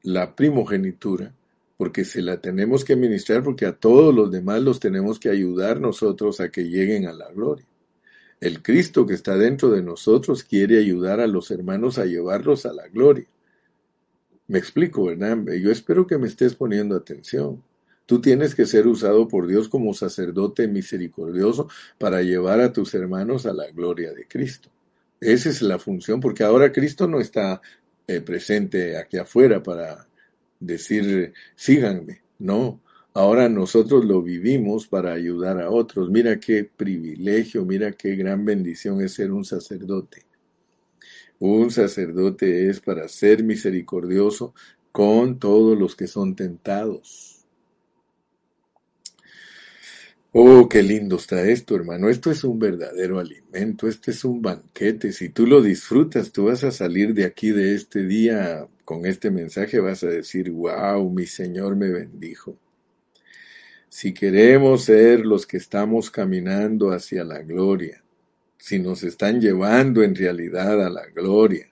[0.02, 1.34] la primogenitura,
[1.76, 5.80] porque se la tenemos que ministrar porque a todos los demás los tenemos que ayudar
[5.80, 7.66] nosotros a que lleguen a la gloria.
[8.42, 12.72] El Cristo que está dentro de nosotros quiere ayudar a los hermanos a llevarlos a
[12.72, 13.28] la gloria.
[14.48, 15.38] Me explico, ¿verdad?
[15.62, 17.62] Yo espero que me estés poniendo atención.
[18.04, 21.68] Tú tienes que ser usado por Dios como sacerdote misericordioso
[21.98, 24.70] para llevar a tus hermanos a la gloria de Cristo.
[25.20, 27.62] Esa es la función, porque ahora Cristo no está
[28.08, 30.08] eh, presente aquí afuera para
[30.58, 32.22] decir, síganme.
[32.40, 32.80] No,
[33.14, 36.10] ahora nosotros lo vivimos para ayudar a otros.
[36.10, 40.24] Mira qué privilegio, mira qué gran bendición es ser un sacerdote.
[41.38, 44.54] Un sacerdote es para ser misericordioso
[44.92, 47.32] con todos los que son tentados.
[50.34, 52.08] Oh, qué lindo está esto, hermano.
[52.08, 55.12] Esto es un verdadero alimento, este es un banquete.
[55.12, 59.30] Si tú lo disfrutas, tú vas a salir de aquí de este día con este
[59.30, 62.56] mensaje, vas a decir, wow, mi Señor me bendijo.
[63.94, 68.02] Si queremos ser los que estamos caminando hacia la gloria,
[68.56, 71.66] si nos están llevando en realidad a la gloria,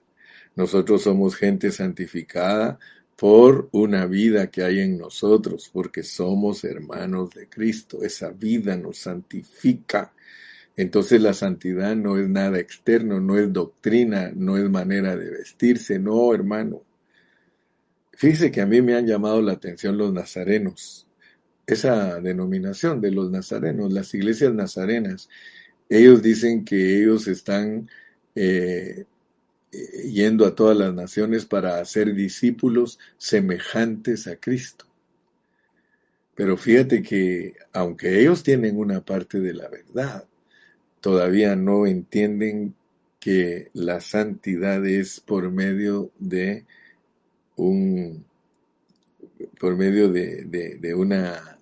[0.55, 2.77] nosotros somos gente santificada,
[3.15, 8.03] por una vida que hay en nosotros, porque somos hermanos de Cristo.
[8.03, 10.13] Esa vida nos santifica.
[10.75, 15.97] Entonces la santidad no es nada externo, no es doctrina, no es manera de vestirse,
[15.97, 16.83] no, hermano.
[18.13, 21.07] Fíjese que a mí me han llamado la atención los nazarenos.
[21.65, 25.29] Esa denominación de los nazarenos, las iglesias nazarenas,
[25.89, 27.89] ellos dicen que ellos están
[28.35, 29.05] eh,
[29.71, 29.77] eh,
[30.09, 34.85] yendo a todas las naciones para hacer discípulos semejantes a Cristo.
[36.35, 40.25] Pero fíjate que aunque ellos tienen una parte de la verdad,
[41.01, 42.75] todavía no entienden
[43.19, 46.65] que la santidad es por medio de
[47.55, 48.25] un
[49.59, 51.59] por medio de, de una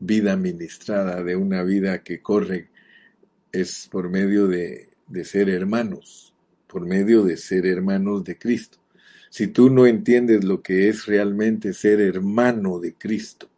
[0.00, 2.68] vida ministrada, de una vida que corre,
[3.52, 6.28] es por medio de, de ser hermanos
[6.68, 8.78] por medio de ser hermanos de Cristo.
[9.30, 13.50] Si tú no entiendes lo que es realmente ser hermano de Cristo,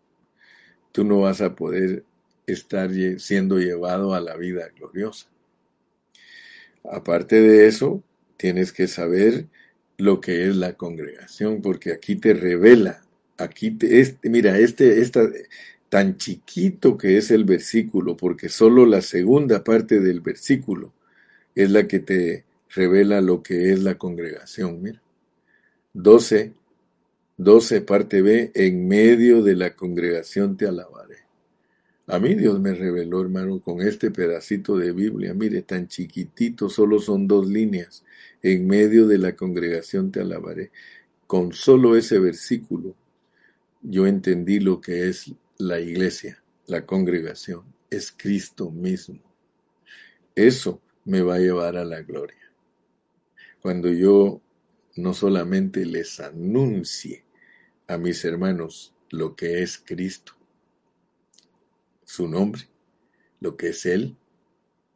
[0.92, 2.04] tú no vas a poder
[2.46, 5.26] estar siendo llevado a la vida gloriosa.
[6.90, 8.02] Aparte de eso,
[8.36, 9.46] tienes que saber
[9.98, 13.02] lo que es la congregación, porque aquí te revela,
[13.42, 15.02] aquí te, este, mira, este,
[15.88, 20.92] tan chiquito que es el versículo, porque solo la segunda parte del versículo
[21.54, 24.82] es la que te revela lo que es la congregación.
[24.82, 25.02] Mira.
[25.92, 26.52] 12,
[27.36, 31.16] 12 parte B, en medio de la congregación te alabaré.
[32.06, 36.98] A mí Dios me reveló, hermano, con este pedacito de Biblia, mire, tan chiquitito, solo
[36.98, 38.04] son dos líneas.
[38.42, 40.70] En medio de la congregación te alabaré.
[41.26, 42.96] Con solo ese versículo,
[43.82, 49.20] yo entendí lo que es la iglesia, la congregación, es Cristo mismo.
[50.34, 52.40] Eso me va a llevar a la gloria
[53.60, 54.40] cuando yo
[54.96, 57.24] no solamente les anuncie
[57.86, 60.32] a mis hermanos lo que es Cristo,
[62.04, 62.62] su nombre,
[63.40, 64.16] lo que es Él,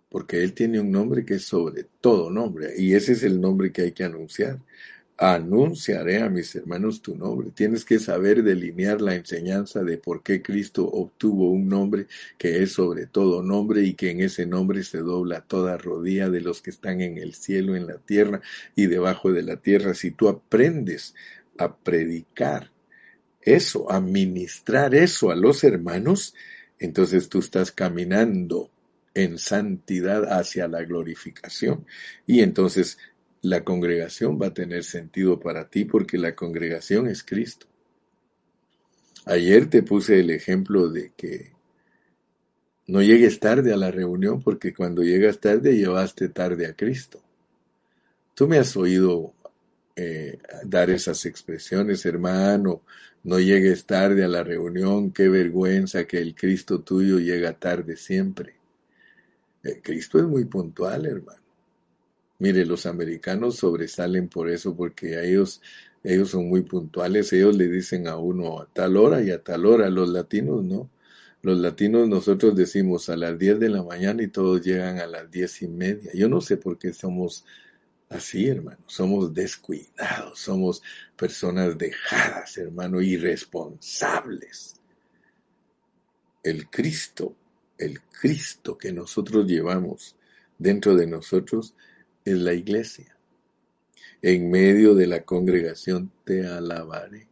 [0.08, 3.72] porque Él tiene un nombre que es sobre todo nombre, y ese es el nombre
[3.72, 4.60] que hay que anunciar
[5.16, 7.50] anunciaré a mis hermanos tu nombre.
[7.54, 12.06] Tienes que saber delinear la enseñanza de por qué Cristo obtuvo un nombre
[12.36, 16.40] que es sobre todo nombre y que en ese nombre se dobla toda rodilla de
[16.40, 18.40] los que están en el cielo, en la tierra
[18.74, 19.94] y debajo de la tierra.
[19.94, 21.14] Si tú aprendes
[21.58, 22.72] a predicar
[23.40, 26.34] eso, a ministrar eso a los hermanos,
[26.78, 28.70] entonces tú estás caminando
[29.14, 31.86] en santidad hacia la glorificación.
[32.26, 32.98] Y entonces
[33.44, 37.66] la congregación va a tener sentido para ti porque la congregación es Cristo.
[39.26, 41.52] Ayer te puse el ejemplo de que
[42.86, 47.20] no llegues tarde a la reunión porque cuando llegas tarde llevaste tarde a Cristo.
[48.34, 49.34] Tú me has oído
[49.94, 52.82] eh, dar esas expresiones, hermano,
[53.24, 58.56] no llegues tarde a la reunión, qué vergüenza que el Cristo tuyo llega tarde siempre.
[59.62, 61.43] El Cristo es muy puntual, hermano.
[62.44, 65.62] Mire, los americanos sobresalen por eso, porque ellos,
[66.02, 69.64] ellos son muy puntuales, ellos le dicen a uno a tal hora y a tal
[69.64, 70.90] hora, los latinos no.
[71.40, 75.30] Los latinos nosotros decimos a las 10 de la mañana y todos llegan a las
[75.30, 76.10] diez y media.
[76.12, 77.46] Yo no sé por qué somos
[78.10, 78.84] así, hermano.
[78.88, 80.82] Somos descuidados, somos
[81.16, 84.82] personas dejadas, hermano, irresponsables.
[86.42, 87.34] El Cristo,
[87.78, 90.14] el Cristo que nosotros llevamos
[90.58, 91.74] dentro de nosotros,
[92.24, 93.16] es la iglesia.
[94.22, 97.28] En medio de la congregación te alabaré.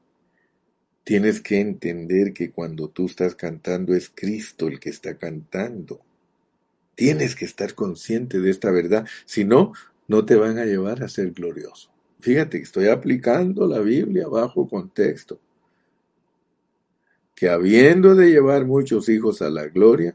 [1.05, 6.01] Tienes que entender que cuando tú estás cantando es Cristo el que está cantando.
[6.95, 9.73] Tienes que estar consciente de esta verdad, si no,
[10.07, 11.91] no te van a llevar a ser glorioso.
[12.21, 15.41] Fíjate, estoy aplicando la Biblia bajo contexto.
[17.35, 20.15] Que habiendo de llevar muchos hijos a la gloria,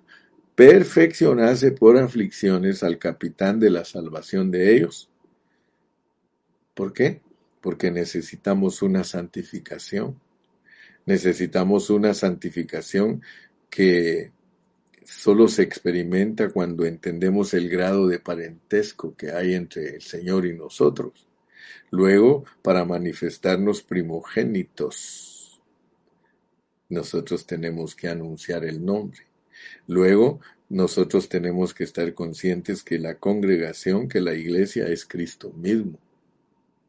[0.58, 5.08] perfeccionase por aflicciones al capitán de la salvación de ellos.
[6.74, 7.22] ¿Por qué?
[7.62, 10.20] Porque necesitamos una santificación.
[11.06, 13.22] Necesitamos una santificación
[13.70, 14.32] que
[15.06, 20.58] solo se experimenta cuando entendemos el grado de parentesco que hay entre el Señor y
[20.58, 21.28] nosotros.
[21.92, 25.62] Luego, para manifestarnos primogénitos,
[26.90, 29.27] nosotros tenemos que anunciar el nombre.
[29.88, 30.40] Luego,
[30.70, 36.00] nosotros tenemos que estar conscientes que la congregación, que la iglesia es Cristo mismo.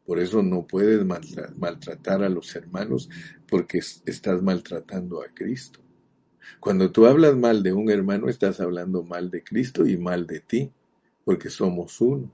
[0.05, 3.11] Por eso no puedes maltratar a los hermanos
[3.47, 5.81] porque estás maltratando a Cristo.
[6.61, 10.41] Cuando tú hablas mal de un hermano, estás hablando mal de Cristo y mal de
[10.41, 10.73] ti,
[11.25, 12.33] porque somos uno.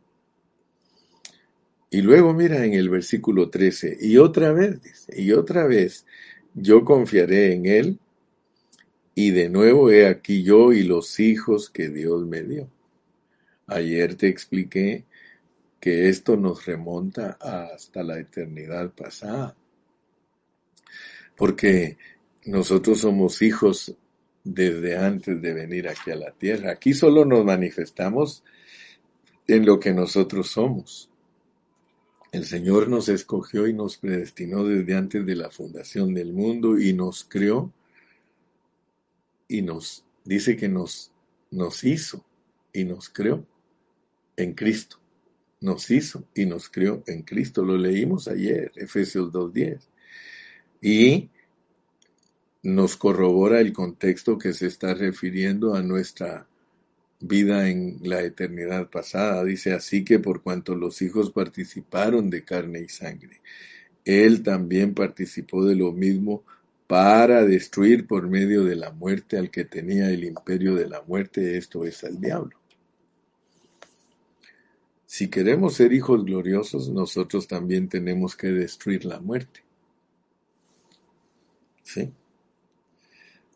[1.91, 6.07] Y luego mira en el versículo 13, y otra vez dice, y otra vez,
[6.55, 7.99] yo confiaré en Él,
[9.15, 12.69] y de nuevo he aquí yo y los hijos que Dios me dio.
[13.67, 15.05] Ayer te expliqué
[15.81, 19.57] que esto nos remonta hasta la eternidad pasada,
[21.37, 21.99] porque
[22.47, 23.95] nosotros somos hijos
[24.43, 26.73] desde antes de venir aquí a la tierra.
[26.73, 28.45] Aquí solo nos manifestamos
[29.47, 31.11] en lo que nosotros somos.
[32.33, 36.93] El Señor nos escogió y nos predestinó desde antes de la fundación del mundo y
[36.93, 37.73] nos creó
[39.49, 41.13] y nos dice que nos,
[41.51, 42.25] nos hizo
[42.73, 43.47] y nos creó
[44.37, 44.99] en Cristo.
[45.61, 47.65] Nos hizo y nos creó en Cristo.
[47.65, 49.81] Lo leímos ayer, Efesios 2.10.
[50.83, 51.31] Y
[52.63, 56.47] nos corrobora el contexto que se está refiriendo a nuestra
[57.21, 59.45] vida en la eternidad pasada.
[59.45, 63.41] Dice así que por cuanto los hijos participaron de carne y sangre,
[64.05, 66.43] Él también participó de lo mismo
[66.95, 71.59] para destruir por medio de la muerte al que tenía el imperio de la muerte,
[71.59, 72.57] esto es al diablo.
[75.05, 79.65] Si queremos ser hijos gloriosos, nosotros también tenemos que destruir la muerte.
[81.83, 82.13] ¿Sí?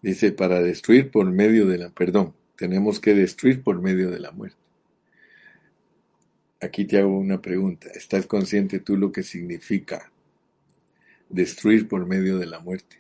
[0.03, 4.32] Dice, para destruir por medio de la, perdón, tenemos que destruir por medio de la
[4.32, 4.59] muerte.
[6.61, 7.89] Aquí te hago una pregunta.
[7.95, 10.11] ¿Estás consciente tú lo que significa
[11.28, 12.99] destruir por medio de la muerte?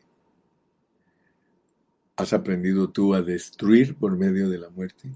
[2.18, 5.08] ¿Has aprendido tú a destruir por medio de la muerte?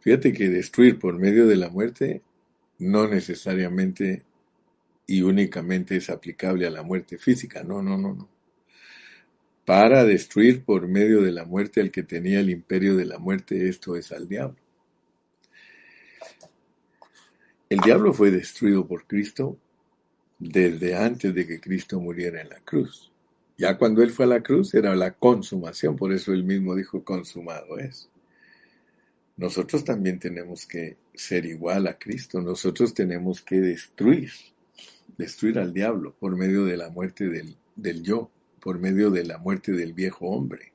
[0.00, 2.22] Fíjate que destruir por medio de la muerte
[2.78, 4.24] no necesariamente
[5.06, 7.62] y únicamente es aplicable a la muerte física.
[7.62, 8.36] No, no, no, no
[9.66, 13.68] para destruir por medio de la muerte al que tenía el imperio de la muerte,
[13.68, 14.56] esto es al diablo.
[17.68, 19.58] El diablo fue destruido por Cristo
[20.38, 23.10] desde antes de que Cristo muriera en la cruz.
[23.58, 27.04] Ya cuando él fue a la cruz era la consumación, por eso él mismo dijo
[27.04, 28.10] consumado es.
[29.36, 34.30] Nosotros también tenemos que ser igual a Cristo, nosotros tenemos que destruir,
[35.16, 38.30] destruir al diablo por medio de la muerte del, del yo
[38.66, 40.72] por medio de la muerte del viejo hombre.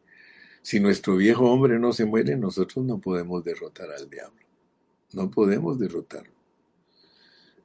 [0.62, 4.40] Si nuestro viejo hombre no se muere, nosotros no podemos derrotar al diablo.
[5.12, 6.32] No podemos derrotarlo.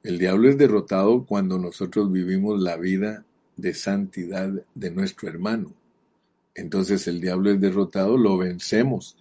[0.03, 3.23] El diablo es derrotado cuando nosotros vivimos la vida
[3.57, 5.73] de santidad de nuestro hermano.
[6.55, 9.17] Entonces el diablo es derrotado, lo vencemos.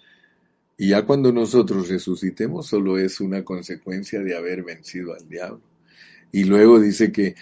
[0.78, 5.62] Y ya cuando nosotros resucitemos, solo es una consecuencia de haber vencido al diablo.
[6.32, 7.34] Y luego dice que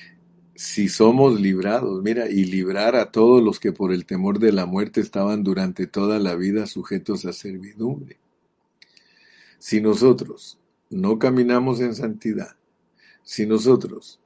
[0.54, 4.66] si somos librados, mira, y librar a todos los que por el temor de la
[4.66, 8.18] muerte estaban durante toda la vida sujetos a servidumbre.
[9.58, 10.58] Si nosotros
[10.90, 12.56] no caminamos en santidad,
[13.24, 14.20] si nosotros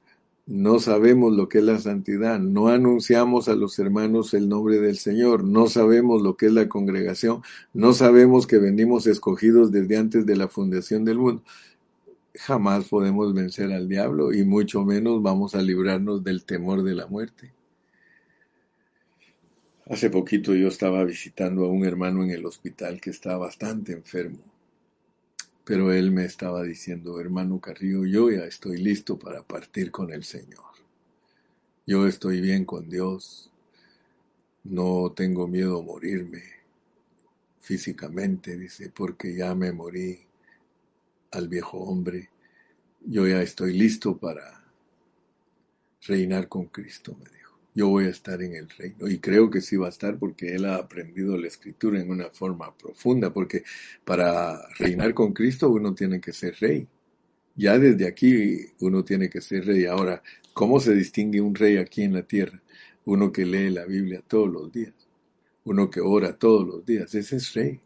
[0.49, 4.97] no sabemos lo que es la santidad, no anunciamos a los hermanos el nombre del
[4.97, 10.25] Señor, no sabemos lo que es la congregación, no sabemos que venimos escogidos desde antes
[10.25, 11.43] de la fundación del mundo,
[12.33, 17.05] jamás podemos vencer al diablo y mucho menos vamos a librarnos del temor de la
[17.05, 17.53] muerte.
[19.85, 24.39] Hace poquito yo estaba visitando a un hermano en el hospital que está bastante enfermo,
[25.69, 30.23] pero él me estaba diciendo, hermano Carrillo, yo ya estoy listo para partir con el
[30.23, 30.65] Señor.
[31.85, 33.51] Yo estoy bien con Dios,
[34.63, 36.41] no tengo miedo a morirme
[37.59, 40.17] físicamente, dice, porque ya me morí
[41.29, 42.31] al viejo hombre,
[43.05, 44.63] yo ya estoy listo para
[46.01, 47.38] reinar con Cristo, me dijo.
[47.79, 49.07] Yo voy a estar en el reino.
[49.07, 52.29] Y creo que sí va a estar porque él ha aprendido la escritura en una
[52.29, 53.63] forma profunda, porque
[54.03, 56.85] para reinar con Cristo uno tiene que ser rey.
[57.55, 59.85] Ya desde aquí uno tiene que ser rey.
[59.85, 60.21] Ahora,
[60.51, 62.61] ¿cómo se distingue un rey aquí en la tierra?
[63.05, 64.93] Uno que lee la Biblia todos los días,
[65.63, 67.79] uno que ora todos los días, ese es rey.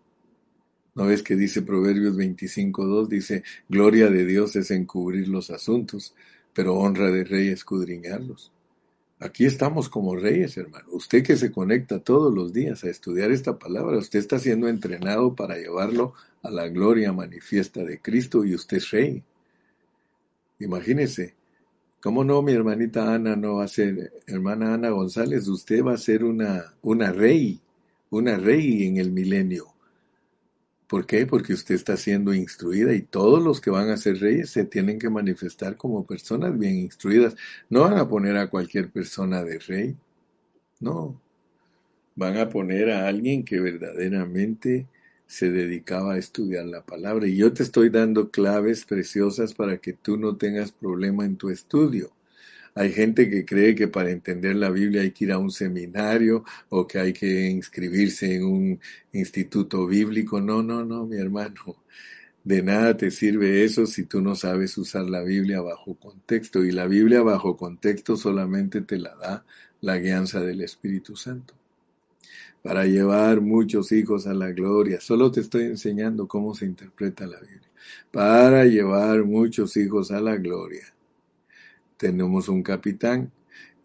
[0.96, 3.08] ¿No ves que dice Proverbios 25.2?
[3.08, 6.16] Dice, gloria de Dios es encubrir los asuntos,
[6.52, 8.52] pero honra de rey escudriñarlos.
[9.24, 10.86] Aquí estamos como reyes, hermano.
[10.92, 15.34] Usted que se conecta todos los días a estudiar esta palabra, usted está siendo entrenado
[15.34, 19.24] para llevarlo a la gloria manifiesta de Cristo y usted es rey.
[20.60, 21.36] Imagínese,
[22.02, 25.98] ¿cómo no mi hermanita Ana no va a ser, hermana Ana González, usted va a
[25.98, 27.62] ser una, una rey,
[28.10, 29.73] una rey en el milenio?
[30.94, 31.26] ¿Por qué?
[31.26, 35.00] Porque usted está siendo instruida y todos los que van a ser reyes se tienen
[35.00, 37.36] que manifestar como personas bien instruidas.
[37.68, 39.98] No van a poner a cualquier persona de rey.
[40.80, 41.20] No.
[42.14, 44.88] Van a poner a alguien que verdaderamente
[45.26, 47.26] se dedicaba a estudiar la palabra.
[47.26, 51.50] Y yo te estoy dando claves preciosas para que tú no tengas problema en tu
[51.50, 52.12] estudio.
[52.76, 56.44] Hay gente que cree que para entender la Biblia hay que ir a un seminario
[56.70, 58.80] o que hay que inscribirse en un
[59.12, 60.42] instituto bíblico.
[60.42, 61.78] No, no, no, mi hermano.
[62.44, 66.66] De nada te sirve eso si tú no sabes usar la Biblia bajo contexto.
[66.66, 69.46] Y la Biblia bajo contexto solamente te la da
[69.82, 71.54] la guianza del Espíritu Santo.
[72.64, 75.00] Para llevar muchos hijos a la gloria.
[75.00, 77.70] Solo te estoy enseñando cómo se interpreta la Biblia.
[78.12, 80.93] Para llevar muchos hijos a la gloria
[81.98, 83.32] tenemos un capitán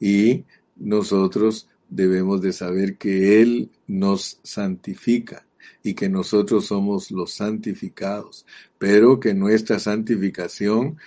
[0.00, 0.44] y
[0.76, 5.46] nosotros debemos de saber que Él nos santifica
[5.82, 8.46] y que nosotros somos los santificados,
[8.78, 10.98] pero que nuestra santificación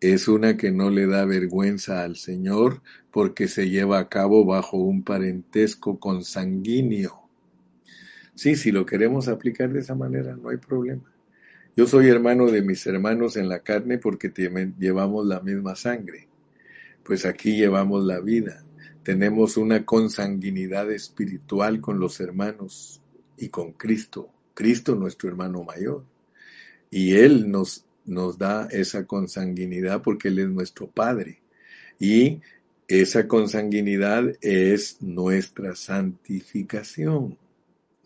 [0.00, 4.76] es una que no le da vergüenza al Señor porque se lleva a cabo bajo
[4.76, 7.22] un parentesco consanguíneo.
[8.34, 11.02] Sí, si lo queremos aplicar de esa manera, no hay problema.
[11.76, 14.32] Yo soy hermano de mis hermanos en la carne porque
[14.78, 16.28] llevamos la misma sangre
[17.06, 18.64] pues aquí llevamos la vida.
[19.04, 23.00] Tenemos una consanguinidad espiritual con los hermanos
[23.38, 24.28] y con Cristo.
[24.54, 26.04] Cristo nuestro hermano mayor.
[26.90, 31.38] Y Él nos, nos da esa consanguinidad porque Él es nuestro Padre.
[32.00, 32.40] Y
[32.88, 37.38] esa consanguinidad es nuestra santificación.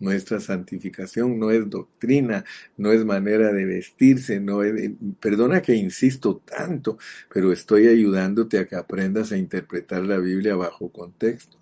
[0.01, 2.44] Nuestra santificación no es doctrina,
[2.78, 6.98] no es manera de vestirse, no es, perdona que insisto tanto,
[7.32, 11.59] pero estoy ayudándote a que aprendas a interpretar la Biblia bajo contexto.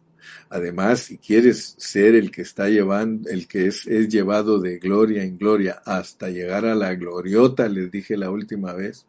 [0.51, 5.25] Además, si quieres ser el que está llevando, el que es, es llevado de gloria
[5.25, 9.07] en gloria hasta llegar a la gloriota, les dije la última vez,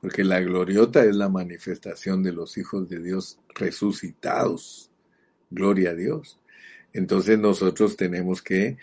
[0.00, 4.90] porque la gloriota es la manifestación de los hijos de Dios resucitados.
[5.50, 6.38] Gloria a Dios.
[6.96, 8.78] Entonces nosotros tenemos que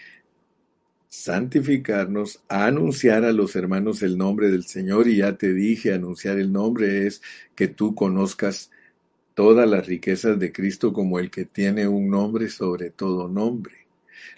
[1.10, 6.52] santificarnos, anunciar a los hermanos el nombre del Señor y ya te dije, anunciar el
[6.52, 7.24] nombre es
[7.56, 8.70] que tú conozcas
[9.34, 13.88] todas las riquezas de Cristo como el que tiene un nombre sobre todo nombre.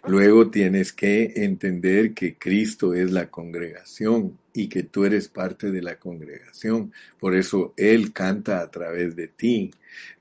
[0.08, 5.82] Luego tienes que entender que Cristo es la congregación y que tú eres parte de
[5.82, 6.94] la congregación.
[7.20, 9.72] Por eso Él canta a través de ti.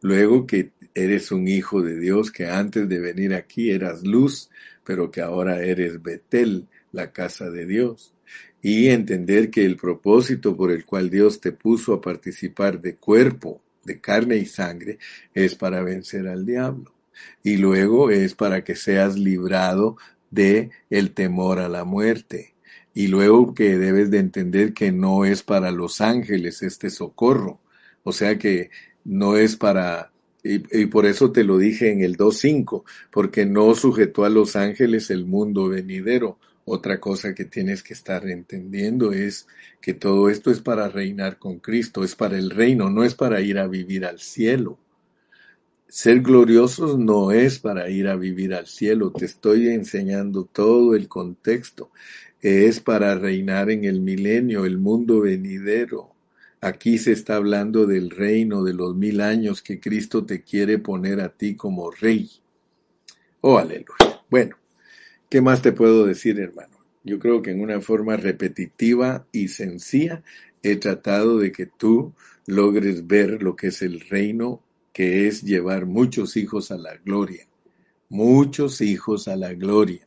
[0.03, 4.51] Luego que eres un hijo de Dios, que antes de venir aquí eras luz,
[4.85, 8.13] pero que ahora eres Betel, la casa de Dios.
[8.61, 13.63] Y entender que el propósito por el cual Dios te puso a participar de cuerpo,
[13.85, 14.99] de carne y sangre,
[15.33, 16.93] es para vencer al diablo.
[17.45, 19.97] Y luego es para que seas librado
[20.31, 22.54] de el temor a la muerte.
[22.95, 27.61] Y luego que debes de entender que no es para los ángeles este socorro.
[28.05, 28.71] O sea que
[29.05, 30.13] no es para
[30.45, 35.11] y, por eso te lo dije en el 2.5, porque no sujetó a los ángeles
[35.11, 36.39] el mundo venidero.
[36.67, 39.47] Otra cosa que tienes que estar entendiendo es
[39.81, 43.41] que todo esto es para reinar con Cristo, es para el reino, no es para
[43.41, 44.79] ir a vivir al cielo.
[45.89, 51.09] Ser gloriosos no es para ir a vivir al cielo, te estoy enseñando todo el
[51.09, 51.91] contexto.
[52.45, 56.11] Es para reinar en el milenio, el mundo venidero.
[56.61, 61.23] Aquí se está hablando del reino de los mil años que Cristo te quiere poner
[61.23, 62.31] a ti como rey.
[63.41, 64.21] Oh, aleluya.
[64.29, 64.57] Bueno,
[65.31, 66.77] ¿qué más te puedo decir, hermano?
[67.03, 70.23] Yo creo que en una forma repetitiva y sencilla
[70.63, 72.13] he tratado de que tú
[72.45, 74.61] logres ver lo que es el reino,
[74.93, 77.47] que es llevar muchos hijos a la gloria.
[78.11, 80.04] Muchos hijos a la gloria.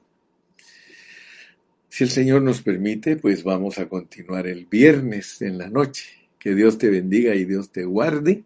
[1.98, 6.30] Si el Señor nos permite, pues vamos a continuar el viernes en la noche.
[6.38, 8.44] Que Dios te bendiga y Dios te guarde.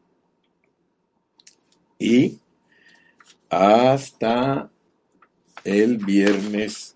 [2.00, 2.40] Y
[3.50, 4.72] hasta
[5.66, 6.96] el viernes